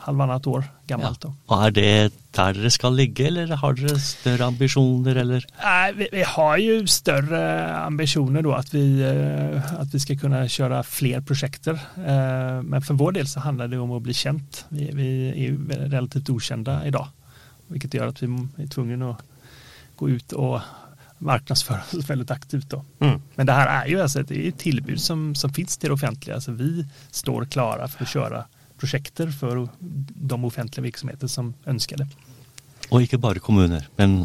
cirka 0.00 0.06
halvannat 0.06 0.46
år 0.46 0.64
gammalt 0.88 1.24
Ja. 1.24 1.30
Og 1.48 1.66
er 1.66 1.70
det 1.70 2.12
der 2.32 2.52
dere 2.54 2.70
skal 2.70 2.94
ligge, 2.94 3.26
eller 3.26 3.56
har 3.56 3.74
dere 3.74 3.98
større 3.98 4.46
ambisjoner, 4.46 5.16
eller? 5.16 5.44
Nei, 5.62 5.92
vi, 5.92 6.08
vi 6.12 6.22
har 6.22 6.58
jo 6.58 6.86
større 6.86 7.84
ambitioner 7.86 8.42
da, 8.42 8.58
at 8.58 8.72
vi, 8.72 9.02
at 9.02 9.80
att 9.80 9.94
vi 9.94 9.98
skal 9.98 10.18
kunne 10.18 10.48
kjøre 10.48 10.82
flere 10.84 11.22
projekter. 11.22 11.74
Eh, 11.98 12.62
Men 12.62 12.82
for 12.82 12.94
vår 12.94 13.12
del 13.12 13.26
så 13.26 13.40
handler 13.40 13.68
det 13.68 13.78
om 13.78 13.90
å 13.90 14.00
bli 14.00 14.12
kjent. 14.14 14.64
Vi, 14.70 14.90
vi 14.94 15.08
er 15.46 15.88
relativt 15.90 16.28
relativt 16.28 16.86
i 16.86 16.90
dag. 16.90 17.08
Vilket 17.68 17.94
gjør 17.94 18.08
at 18.08 18.22
vi 18.22 18.28
er 18.58 18.70
tvungna 18.70 19.10
å 19.10 19.16
gå 19.96 20.08
ut 20.08 20.32
og 20.32 20.60
markedsføre 21.20 21.98
oss 21.98 22.08
veldig 22.08 22.30
aktivt 22.32 22.70
då. 22.70 22.84
Mm. 23.00 23.20
Men 23.36 23.46
det 23.46 23.52
her 23.52 23.68
er 23.68 23.90
jo 23.90 24.00
altså, 24.00 24.20
ett, 24.20 24.28
det 24.28 24.46
är 24.46 24.48
ett 24.48 25.00
som, 25.00 25.34
som 25.34 25.52
finnes 25.52 25.76
til 25.76 25.90
det 25.90 25.94
offentlige. 25.94 26.34
Altså, 26.34 26.52
vi 26.52 26.86
står 27.10 27.44
klara 27.44 27.88
for 27.88 28.06
å 28.06 28.08
köra 28.08 28.44
projekter 28.80 29.30
for 29.34 29.66
de 29.80 30.38
offentlige 30.38 30.86
virksomheter 30.88 31.30
som 31.30 31.52
ønsker 31.68 32.02
det. 32.02 32.08
Og 32.90 33.04
ikke 33.04 33.20
bare 33.22 33.42
kommuner, 33.42 33.84
men 34.00 34.24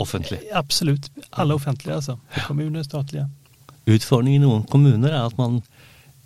offentlig. 0.00 0.40
Absolutt. 0.54 1.10
Alle 1.32 1.54
offentlige, 1.58 1.94
altså. 1.98 2.16
Kommuner, 2.46 2.86
statlige. 2.86 3.26
Utfordringen 3.86 4.42
i 4.42 4.46
noen 4.46 4.64
kommuner 4.70 5.12
er 5.12 5.26
at 5.26 5.36
man 5.38 5.60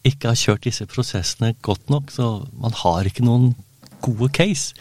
ikke 0.06 0.30
har 0.30 0.38
kjørt 0.38 0.64
disse 0.64 0.86
prosessene 0.88 1.52
godt 1.66 1.90
nok, 1.92 2.12
så 2.14 2.30
man 2.56 2.72
har 2.84 3.08
ikke 3.08 3.26
noen 3.26 3.52
gode 4.04 4.30
case. 4.32 4.76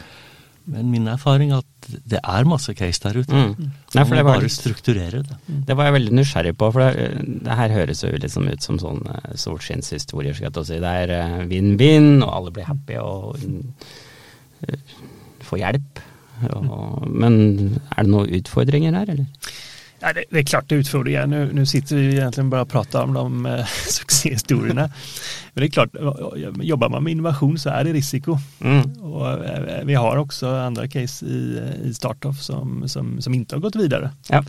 Men 0.69 0.89
min 0.93 1.07
erfaring 1.09 1.53
er 1.53 1.63
at 1.63 1.87
det 2.11 2.19
er 2.19 2.47
masse 2.47 2.73
case 2.77 3.01
der 3.01 3.17
ute. 3.17 3.33
Mm. 3.33 3.69
Nei, 3.95 4.03
for 4.03 4.15
det 4.15 4.25
var, 4.25 4.37
bare 4.37 4.51
strukturere 4.53 5.21
det. 5.25 5.37
det 5.67 5.77
var 5.77 5.89
jeg 5.89 5.95
veldig 5.95 6.13
nysgjerrig 6.19 6.53
på, 6.59 6.69
for 6.75 6.85
det, 6.85 7.23
det 7.47 7.57
her 7.61 7.73
høres 7.73 8.03
jo 8.05 8.11
liksom 8.13 8.49
ut 8.51 8.65
som 8.65 8.77
sånn 8.81 9.01
eh, 9.09 9.31
solskinnshistorier, 9.39 10.37
si. 10.37 10.77
Det 10.83 10.93
er 11.05 11.15
eh, 11.15 11.39
vinn-vinn, 11.49 12.19
og 12.21 12.29
alle 12.35 12.53
blir 12.53 12.69
happy 12.69 12.99
og 13.01 13.39
eh, 14.67 14.95
får 15.49 15.63
hjelp. 15.63 16.03
Og, 16.55 17.07
men 17.09 17.35
er 17.95 18.05
det 18.05 18.11
noen 18.13 18.37
utfordringer 18.37 18.95
her, 18.95 19.15
eller? 19.15 19.49
Ja, 20.01 20.13
det, 20.13 20.23
det 20.29 20.39
är 20.39 20.43
klart 20.43 20.69
det 20.69 20.75
er 20.75 20.79
utfordringer. 20.79 21.27
Nu, 21.27 21.49
nu 21.53 21.65
sitter 21.65 21.95
vi 21.95 22.07
egentligen 22.15 22.49
bara 22.49 22.61
och 22.61 22.69
pratar 22.69 23.03
om 23.03 23.13
de 23.13 23.45
eh, 23.45 23.65
succéhistorierna. 23.89 24.81
Men 25.53 25.61
det 25.61 25.65
är 25.65 25.69
klart, 25.71 25.89
jobber 26.35 26.63
jobbar 26.63 26.89
man 26.89 27.03
med 27.03 27.11
innovation 27.11 27.59
så 27.59 27.69
är 27.69 27.83
det 27.83 27.93
risiko. 27.93 28.37
Mm. 28.61 28.91
Och 28.91 29.45
eh, 29.45 29.83
vi 29.85 29.95
har 29.95 30.17
också 30.17 30.47
andra 30.55 30.87
case 30.87 31.25
i, 31.25 31.61
i 31.83 31.93
Startoff 31.93 32.41
som, 32.41 32.89
som, 32.89 33.21
som 33.21 33.33
inte 33.33 33.55
har 33.55 33.59
gått 33.61 33.75
vidare. 33.75 34.11
Ja. 34.29 34.43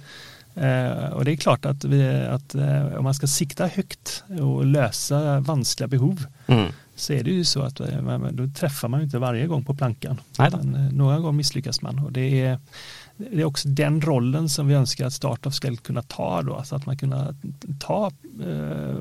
Eh, 0.54 1.12
och 1.12 1.24
det 1.24 1.32
är 1.32 1.36
klart 1.36 1.64
att, 1.64 1.84
vi, 1.84 2.10
att 2.30 2.54
eh, 2.54 2.86
om 2.98 3.04
man 3.04 3.14
ska 3.14 3.26
sikta 3.26 3.66
högt 3.66 4.24
och 4.40 4.66
lösa 4.66 5.40
vanskliga 5.40 5.88
behov 5.88 6.24
Mm. 6.46 6.72
så 6.96 7.12
är 7.12 7.24
det 7.24 7.30
ju 7.30 7.44
så 7.44 7.62
att 7.62 7.80
eh, 7.80 8.00
man- 8.02 8.36
då 8.36 8.46
träffar 8.48 8.88
man 8.88 9.02
inte 9.02 9.18
varje 9.18 9.46
gång 9.46 9.64
på 9.64 9.74
plankan. 9.74 10.20
Nej 10.38 10.50
eh, 10.52 10.92
några 10.92 11.18
gånger 11.18 11.32
misslyckas 11.32 11.82
man 11.82 11.98
och 11.98 12.12
det 12.12 12.40
är, 12.40 12.58
det 13.32 13.40
är 13.40 13.44
också 13.44 13.68
den 13.68 14.00
rollen 14.00 14.48
som 14.48 14.68
vi 14.68 14.74
önskar 14.74 15.06
att 15.06 15.12
Startup 15.12 15.54
ska 15.54 15.76
kunna 15.76 16.02
ta 16.02 16.42
då, 16.42 16.62
så 16.64 16.76
att 16.76 16.86
man 16.86 16.96
kunna 16.98 17.34
ta, 17.80 18.10
eh, 18.46 18.96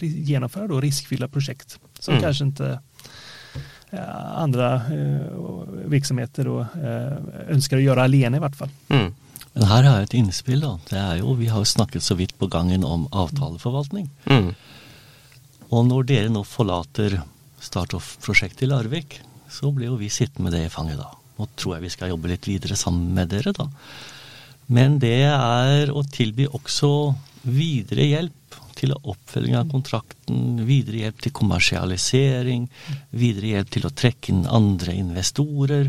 genomföra 0.00 0.66
då 0.68 0.80
riskfyllda 0.80 1.28
projekt 1.28 1.78
som 2.00 2.14
Mm. 2.14 2.22
kanske 2.22 2.44
inte 2.44 2.80
eh, 3.90 4.38
andra 4.38 4.74
eh, 4.74 5.26
virksomheter 5.86 6.44
då, 6.44 6.60
eh, 6.60 7.52
önskar 7.54 7.76
att 7.76 7.82
göra 7.82 8.04
alene 8.04 8.36
i 8.36 8.40
vart 8.40 8.56
fall. 8.56 8.68
Mm. 8.88 9.14
Men 9.52 9.62
her 9.64 9.82
har 9.82 9.94
jeg 10.00 10.02
et 10.02 10.14
innspill. 10.14 10.60
da. 10.60 10.78
Det 10.90 10.98
er 10.98 11.16
jo, 11.16 11.34
Vi 11.34 11.46
har 11.46 11.58
jo 11.58 11.64
snakket 11.64 12.02
så 12.02 12.14
vidt 12.14 12.38
på 12.38 12.46
gangen 12.46 12.84
om 12.84 13.06
avtaleforvaltning. 13.12 14.10
Mm. 14.26 14.54
Og 15.70 15.86
når 15.86 16.02
dere 16.06 16.28
nå 16.28 16.44
forlater 16.44 17.22
Startoff-prosjektet 17.60 18.62
i 18.62 18.66
Larvik, 18.66 19.20
så 19.50 19.72
blir 19.72 19.86
jo 19.86 19.96
vi 19.96 20.08
sittende 20.10 20.42
med 20.50 20.52
det 20.52 20.66
i 20.66 20.68
fanget 20.68 20.98
da. 20.98 21.08
Nå 21.36 21.48
tror 21.56 21.76
jeg 21.76 21.86
vi 21.86 21.92
skal 21.92 22.12
jobbe 22.12 22.30
litt 22.32 22.48
videre 22.48 22.78
sammen 22.78 23.12
med 23.16 23.32
dere, 23.34 23.52
da. 23.56 23.68
Men 24.72 24.98
det 25.02 25.20
er 25.30 25.92
å 25.94 26.02
tilby 26.10 26.48
også 26.48 26.90
videre 27.46 28.06
hjelp 28.08 28.56
til 28.76 28.92
oppfølging 28.96 29.56
av 29.56 29.68
kontrakten, 29.70 30.64
videre 30.68 31.06
hjelp 31.06 31.22
til 31.24 31.34
kommersialisering, 31.38 32.66
videre 33.16 33.54
hjelp 33.54 33.70
til 33.72 33.86
å 33.88 33.92
trekke 34.02 34.32
inn 34.32 34.42
andre 34.50 34.96
investorer. 34.98 35.88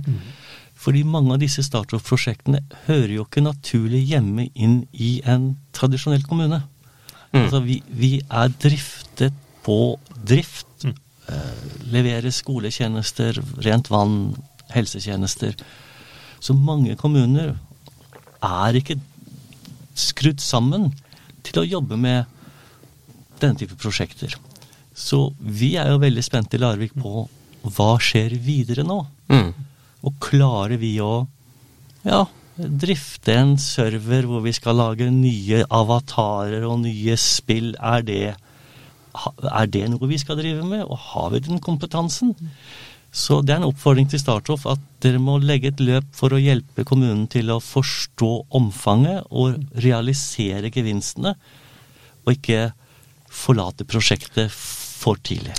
Fordi 0.78 1.02
mange 1.10 1.34
av 1.36 1.42
disse 1.42 1.66
startup-prosjektene 1.66 2.62
hører 2.86 3.18
jo 3.18 3.26
ikke 3.26 3.44
naturlig 3.44 4.04
hjemme 4.12 4.48
inn 4.54 4.84
i 4.94 5.18
en 5.26 5.56
tradisjonell 5.76 6.24
kommune. 6.30 6.62
Mm. 7.34 7.42
Altså 7.42 7.64
vi, 7.66 7.82
vi 7.90 8.14
er 8.22 8.54
driftet 8.62 9.36
på 9.66 9.98
drift. 10.16 10.86
Eh, 11.28 11.64
levere 11.92 12.32
skoletjenester, 12.32 13.42
rent 13.66 13.90
vann, 13.92 14.38
helsetjenester. 14.74 15.56
Så 16.40 16.54
mange 16.54 16.96
kommuner 17.00 17.56
er 18.44 18.78
ikke 18.78 19.00
skrudd 19.98 20.42
sammen 20.44 20.92
til 21.46 21.62
å 21.62 21.68
jobbe 21.68 21.98
med 22.00 22.28
denne 23.42 23.58
type 23.60 23.78
prosjekter. 23.80 24.36
Så 24.98 25.28
vi 25.38 25.76
er 25.78 25.92
jo 25.92 26.02
veldig 26.02 26.24
spente 26.26 26.58
i 26.58 26.62
Larvik 26.62 26.96
på 26.98 27.28
hva 27.68 27.92
skjer 28.02 28.36
videre 28.42 28.86
nå. 28.88 29.02
Mm. 29.30 29.52
Og 30.08 30.20
klarer 30.24 30.78
vi 30.82 30.96
å 31.04 31.28
ja, 32.06 32.24
drifte 32.58 33.36
en 33.38 33.56
server 33.62 34.28
hvor 34.30 34.44
vi 34.46 34.54
skal 34.56 34.80
lage 34.80 35.10
nye 35.14 35.64
avatarer 35.74 36.66
og 36.68 36.82
nye 36.86 37.18
spill? 37.22 37.74
Er 37.78 38.06
det 38.06 38.22
er 39.18 39.70
det 39.74 39.88
noe 39.90 40.10
vi 40.10 40.20
skal 40.22 40.38
drive 40.38 40.66
med, 40.66 40.84
og 40.86 41.00
har 41.12 41.32
vi 41.34 41.42
den 41.48 41.62
kompetansen? 41.64 42.36
Så 43.18 43.40
det 43.42 43.56
er 43.56 43.62
en 43.62 43.72
oppfordring 43.72 44.06
til 44.12 44.22
Startoff 44.22 44.68
at 44.70 44.82
dere 45.02 45.22
må 45.22 45.40
legge 45.42 45.72
et 45.72 45.82
løp 45.82 46.10
for 46.16 46.36
å 46.36 46.42
hjelpe 46.42 46.86
kommunen 46.86 47.26
til 47.32 47.50
å 47.50 47.62
forstå 47.64 48.30
omfanget 48.60 49.26
og 49.34 49.58
realisere 49.82 50.70
gevinstene, 50.74 51.34
og 52.28 52.36
ikke 52.36 52.70
forlate 53.34 53.88
prosjektet 53.90 54.54
for 54.54 55.18
tidlig. 55.26 55.56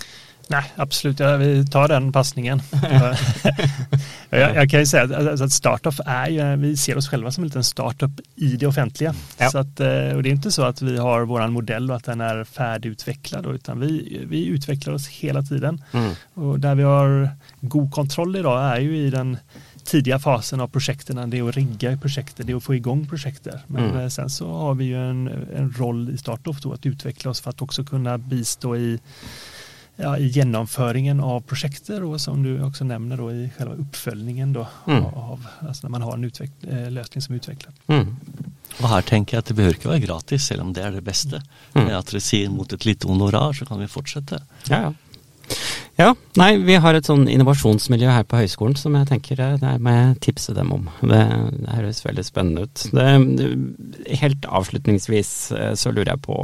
Nej, 0.50 0.72
absolut. 0.76 1.20
Ja, 1.20 1.36
vi 1.36 1.66
tar 1.66 1.88
den 1.88 2.12
passningen. 2.12 2.62
jag, 4.30 4.56
jag, 4.56 4.70
kan 4.70 4.80
ju 4.80 4.86
säga 4.86 5.02
att, 5.02 5.40
att 5.40 5.52
startup 5.52 5.94
är 6.06 6.28
ju, 6.28 6.56
vi 6.56 6.76
ser 6.76 6.96
oss 6.96 7.08
själva 7.08 7.30
som 7.30 7.44
en 7.44 7.48
liten 7.48 7.64
startup 7.64 8.10
i 8.36 8.56
det 8.56 8.66
offentliga. 8.66 9.14
Ja. 9.38 9.50
Så 9.50 9.58
att, 9.58 9.80
eh, 9.80 10.16
och 10.16 10.22
det 10.22 10.28
är 10.28 10.32
inte 10.32 10.50
så 10.50 10.62
att 10.62 10.82
vi 10.82 10.98
har 10.98 11.22
vår 11.22 11.48
modell 11.48 11.90
och 11.90 11.96
att 11.96 12.04
den 12.04 12.20
är 12.20 12.44
färdigutvecklad, 12.44 13.46
utan 13.46 13.80
vi, 13.80 14.20
vi 14.28 14.46
utvecklar 14.46 14.94
oss 14.94 15.08
hela 15.08 15.42
tiden. 15.42 15.84
Mm. 15.92 16.12
Och 16.34 16.60
där 16.60 16.74
vi 16.74 16.82
har 16.82 17.30
god 17.60 17.92
kontroll 17.92 18.36
idag 18.36 18.76
är 18.76 18.80
ju 18.80 18.96
i 18.96 19.10
den 19.10 19.36
tidiga 19.84 20.18
fasen 20.18 20.60
av 20.60 20.68
projekten, 20.68 21.30
det 21.30 21.38
är 21.38 21.48
att 21.48 21.56
rigga 21.56 21.96
projektet, 21.96 22.46
det 22.46 22.52
är 22.52 22.56
att 22.56 22.64
få 22.64 22.74
igång 22.74 23.06
projektet. 23.06 23.60
Men 23.66 23.84
mm. 23.84 23.98
Eh, 23.98 24.08
sen 24.08 24.30
så 24.30 24.52
har 24.52 24.74
vi 24.74 24.84
ju 24.84 25.10
en, 25.10 25.28
en 25.56 25.74
roll 25.78 26.10
i 26.10 26.18
startup 26.18 26.62
då 26.62 26.72
att 26.72 26.86
utveckla 26.86 27.30
oss 27.30 27.40
för 27.40 27.50
att 27.50 27.62
också 27.62 27.84
kunna 27.84 28.18
bistå 28.18 28.76
i 28.76 29.00
ja, 29.98 30.12
i 30.18 30.28
gjennomføringen 30.30 31.20
av 31.24 31.40
prosjekter, 31.50 32.04
og 32.06 32.20
som 32.22 32.42
du 32.44 32.52
også 32.62 32.86
nevner 32.86 33.22
i 33.32 33.48
selve 33.56 33.80
oppfølgingen 33.82 34.52
då, 34.54 34.66
mm. 34.86 35.08
av, 35.08 35.48
altså 35.66 35.86
når 35.86 35.94
man 35.96 36.06
har 36.06 36.14
en 36.14 36.28
eh, 36.28 36.86
løsning 36.94 37.24
som 37.24 37.34
er 37.34 37.42
utviklet. 37.42 37.82
Mm. 37.90 38.14
Og 38.78 38.86
her 38.92 39.08
tenker 39.08 39.36
jeg 39.36 39.42
at 39.42 39.50
det 39.50 39.58
behøver 39.58 39.78
ikke 39.78 39.90
være 39.90 40.06
gratis, 40.06 40.46
selv 40.46 40.62
om 40.62 40.72
det 40.76 40.84
er 40.86 40.94
det 40.94 41.02
beste. 41.06 41.42
Mm. 41.74 41.82
Med 41.82 41.98
at 41.98 42.12
dere 42.12 42.22
sier 42.22 42.54
mot 42.54 42.72
et 42.72 42.86
lite 42.86 43.10
honorar, 43.10 43.56
så 43.58 43.66
kan 43.66 43.82
vi 43.82 43.90
fortsette. 43.90 44.40
Ja, 44.70 44.88
ja. 44.88 44.94
Ja, 45.98 46.12
nei, 46.38 46.52
vi 46.62 46.76
har 46.78 46.94
et 46.94 47.08
sånn 47.08 47.24
innovasjonsmiljø 47.26 48.10
her 48.12 48.26
på 48.28 48.38
høyskolen 48.38 48.76
som 48.78 48.94
jeg 48.94 49.08
tenker 49.08 49.40
det 49.58 49.70
må 49.82 49.94
jeg 49.96 50.18
tipse 50.28 50.52
dem 50.54 50.70
om. 50.76 50.84
Det, 51.00 51.22
det 51.58 51.74
høres 51.74 52.04
veldig 52.04 52.24
spennende 52.26 52.66
ut. 52.68 52.84
Det, 52.94 54.18
helt 54.20 54.46
avslutningsvis 54.46 55.32
eh, 55.56 55.72
så 55.80 55.90
lurer 55.90 56.12
jeg 56.12 56.22
på 56.28 56.36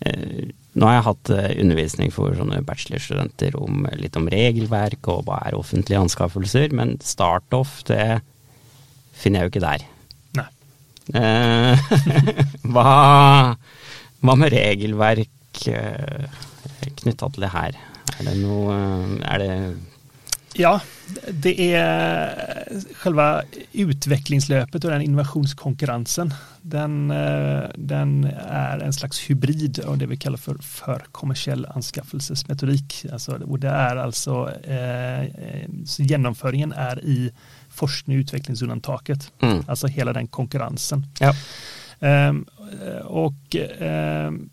eh, 0.00 0.48
nå 0.76 0.84
har 0.88 0.98
jeg 0.98 1.06
hatt 1.06 1.32
eh, 1.32 1.52
undervisning 1.62 2.12
for 2.12 2.36
sånne 2.36 2.60
bachelorstudenter 2.66 3.56
om 3.58 3.86
litt 3.96 4.16
om 4.18 4.28
regelverk 4.32 5.08
og 5.12 5.24
hva 5.26 5.40
er 5.48 5.56
offentlige 5.56 6.02
anskaffelser, 6.04 6.74
men 6.76 6.98
startoff, 7.04 7.78
det 7.88 8.20
finner 9.16 9.40
jeg 9.40 9.48
jo 9.48 9.54
ikke 9.54 9.64
der. 9.64 9.86
Nei. 10.36 10.48
Eh, 11.16 11.94
hva, 12.74 12.90
hva, 14.20 14.36
med 14.36 14.52
regelverk 14.52 15.64
eh, 15.72 16.40
knytta 17.00 17.32
til 17.32 17.46
det 17.46 17.54
her? 17.56 17.80
Er 18.16 18.28
det 18.28 18.36
noe 18.40 18.76
Er 19.28 19.42
det 19.42 19.52
ja, 20.56 20.78
det 21.30 21.74
är 21.74 22.84
själva 22.94 23.42
utvecklingslöpet 23.72 24.84
och 24.84 24.90
den 24.90 25.02
innovationskonkurrensen. 25.02 26.34
Den, 26.62 27.10
eh, 27.10 27.64
den 27.74 28.24
är 28.48 28.78
en 28.78 28.92
slags 28.92 29.30
hybrid 29.30 29.84
av 29.86 29.98
det 29.98 30.06
vi 30.06 30.16
kallar 30.16 30.36
för, 30.36 30.54
för 30.54 31.04
kommersiell 31.12 31.66
anskaffelsesmetodik. 31.66 33.06
Alltså, 33.12 33.32
och 33.32 33.58
det 33.58 33.68
är 33.68 33.96
alltså 33.96 34.50
eh, 34.62 35.28
genomföringen 35.98 36.72
är 36.72 37.04
i 37.04 37.30
forskning 37.68 38.16
och 38.16 38.20
utvecklingsundantaget. 38.20 39.32
Mm. 39.42 39.64
Alltså 39.68 39.86
hela 39.86 40.12
den 40.12 40.26
konkurrensen. 40.26 41.06
Ja. 41.20 41.34
Eh, 42.00 42.34
och 43.04 43.56
um, 43.80 44.50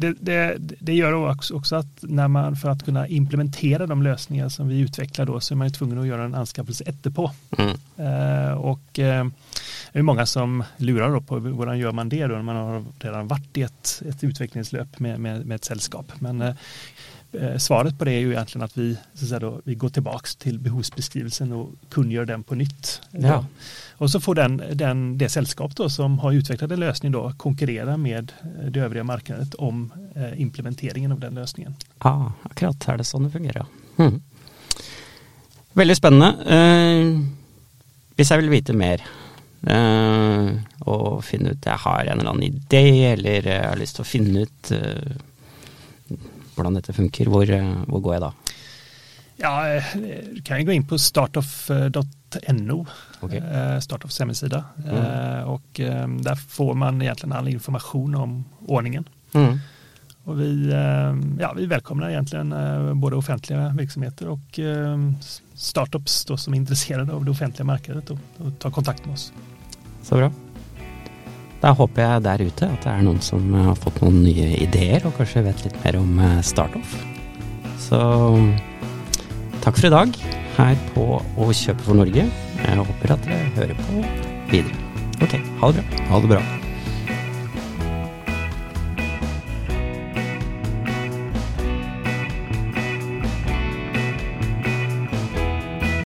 det, 0.00 0.14
det, 0.20 0.56
det, 0.58 0.94
gör 0.94 1.12
också, 1.12 1.54
också 1.54 1.76
att 1.76 1.98
när 2.00 2.28
man 2.28 2.56
för 2.56 2.68
att 2.68 2.84
kunna 2.84 3.08
implementera 3.08 3.86
de 3.86 4.02
lösningar 4.02 4.48
som 4.48 4.68
vi 4.68 4.80
utvecklar 4.80 5.26
då 5.26 5.40
så 5.40 5.54
är 5.54 5.56
man 5.56 5.72
tvungen 5.72 5.98
att 5.98 6.06
göra 6.06 6.24
en 6.24 6.34
anskaffelse 6.34 6.84
etterpå. 6.86 7.30
Mm. 7.58 7.70
Eh, 7.96 8.52
och 8.52 8.98
eh, 8.98 9.26
det 9.92 9.98
är 9.98 10.02
många 10.02 10.26
som 10.26 10.64
lurar 10.76 11.10
då 11.10 11.20
på 11.20 11.38
hur 11.38 11.74
gör 11.74 11.92
man 11.92 12.08
det 12.08 12.26
då 12.26 12.34
när 12.34 12.42
man 12.42 12.56
har 12.56 12.84
redan 12.98 13.28
varit 13.28 13.56
i 13.56 13.62
ett, 13.62 14.02
ett 14.08 14.24
utvecklingslöp 14.24 14.98
med, 14.98 15.20
med, 15.20 15.46
med 15.46 15.54
ett 15.54 15.64
sällskap. 15.64 16.12
Men 16.18 16.40
eh, 16.40 16.54
Eh, 17.32 17.56
svaret 17.56 17.98
på 17.98 18.04
det 18.04 18.12
är 18.12 18.18
ju 18.18 18.32
egentligen 18.32 18.64
att 18.64 18.76
vi, 18.76 18.96
så 19.14 19.24
att 19.24 19.28
säga 19.28 19.40
då, 19.40 19.60
vi 19.64 19.74
går 19.74 19.88
tillbaks 19.88 20.36
till 20.36 20.58
behovsbeskrivelsen 20.58 21.52
och 21.52 21.70
kungör 21.88 22.24
den 22.24 22.42
på 22.42 22.54
nytt. 22.54 23.02
Ja. 23.10 23.44
Och 24.00 24.10
så 24.10 24.20
får 24.20 24.34
den, 24.34 24.62
den, 24.72 25.18
det 25.18 25.28
selskap 25.28 25.76
då 25.76 25.90
som 25.90 26.18
har 26.18 26.32
utvecklat 26.32 26.70
en 26.70 26.80
lösning 26.80 27.12
då 27.12 27.32
konkurrera 27.36 27.96
med 27.96 28.32
det 28.70 28.80
övriga 28.80 29.04
markedet 29.04 29.54
om 29.54 29.92
eh, 30.14 30.40
implementeringen 30.40 31.12
av 31.12 31.20
den 31.20 31.34
løsningen. 31.34 31.74
Ja, 32.04 32.32
akkurat 32.42 32.86
er 32.88 32.96
det 32.96 33.04
sånn 33.04 33.26
det 33.26 33.32
fungerer. 33.34 33.66
Hmm. 33.98 34.22
Veldig 35.76 35.96
spennende. 35.98 36.30
Eh, 36.48 37.10
hvis 38.16 38.32
jeg 38.32 38.40
vil 38.40 38.54
vite 38.54 38.72
mer 38.72 39.04
eh, 39.68 40.48
og 40.88 41.20
finne 41.28 41.52
ut 41.52 41.68
jeg 41.68 41.84
har 41.84 42.00
en 42.00 42.22
eller 42.22 42.32
annen 42.32 42.46
idé, 42.48 43.12
eller 43.12 43.50
jeg 43.52 43.66
har 43.66 43.82
lyst 43.82 44.00
til 44.00 44.06
å 44.06 44.08
finne 44.08 44.46
ut 44.46 44.72
eh, 44.78 46.16
hvordan 46.54 46.80
dette 46.80 46.96
funker, 46.96 47.28
hvor, 47.28 47.52
eh, 47.52 47.68
hvor 47.84 48.00
går 48.08 48.16
jeg 48.16 48.24
da? 48.24 48.32
Ja, 49.44 49.52
du 49.92 50.40
kan 50.40 50.64
gå 50.64 50.72
inn 50.72 50.88
på 50.88 50.96
startoff.no, 52.30 52.86
okay. 53.20 53.38
Eh, 53.38 53.80
Startoffs 53.80 54.18
hemsida. 54.18 54.64
Mm. 54.88 54.96
Eh, 54.96 55.42
och 55.42 55.70
där 56.22 56.34
får 56.34 56.74
man 56.74 57.02
egentlig 57.02 57.32
all 57.32 57.48
informasjon 57.48 58.14
om 58.14 58.44
ordningen. 58.66 59.08
Mm. 59.32 59.58
Och 60.24 60.40
vi, 60.40 60.70
ja, 61.40 61.52
vi 61.56 61.66
välkomnar 61.66 62.10
egentligen 62.10 62.54
både 63.00 63.16
offentliga 63.16 63.68
virksomheter 63.78 64.28
og 64.28 64.58
startups 65.54 66.24
då, 66.24 66.36
som 66.36 66.54
er 66.54 66.58
intresserade 66.58 67.12
av 67.12 67.24
det 67.24 67.30
offentlige 67.30 67.64
markedet 67.64 68.10
og 68.10 68.52
tar 68.58 68.70
kontakt 68.70 69.06
med 69.06 69.14
oss. 69.14 69.32
Så 70.02 70.16
bra. 70.16 70.30
Da 71.62 71.72
håper 71.72 72.02
jeg 72.02 72.22
der 72.22 72.44
ute 72.44 72.68
at 72.68 72.84
det 72.84 72.92
er 72.92 73.02
noen 73.02 73.20
som 73.24 73.48
har 73.54 73.74
fått 73.80 74.02
noen 74.04 74.22
nye 74.22 74.52
ideer, 74.60 75.06
og 75.08 75.16
kanskje 75.16 75.42
vet 75.48 75.64
litt 75.64 75.80
mer 75.84 75.98
om 75.98 76.20
startup. 76.42 76.94
Så 77.80 77.98
takk 79.64 79.80
for 79.80 79.88
i 79.88 79.94
dag 79.96 80.20
her 80.60 80.80
på 80.94 81.06
Å 81.20 81.50
kjøpe 81.56 81.86
for 81.86 81.98
Norge. 81.98 82.26
Jeg 82.60 82.80
håper 82.80 83.14
at 83.16 83.28
dere 83.28 83.52
hører 83.56 83.78
på 83.84 84.02
videre. 84.50 84.88
Ok, 85.20 85.38
ha 85.60 85.72
det 85.72 85.84
bra. 85.84 86.04
Ha 86.10 86.20
det 86.24 86.34
bra. 86.34 86.42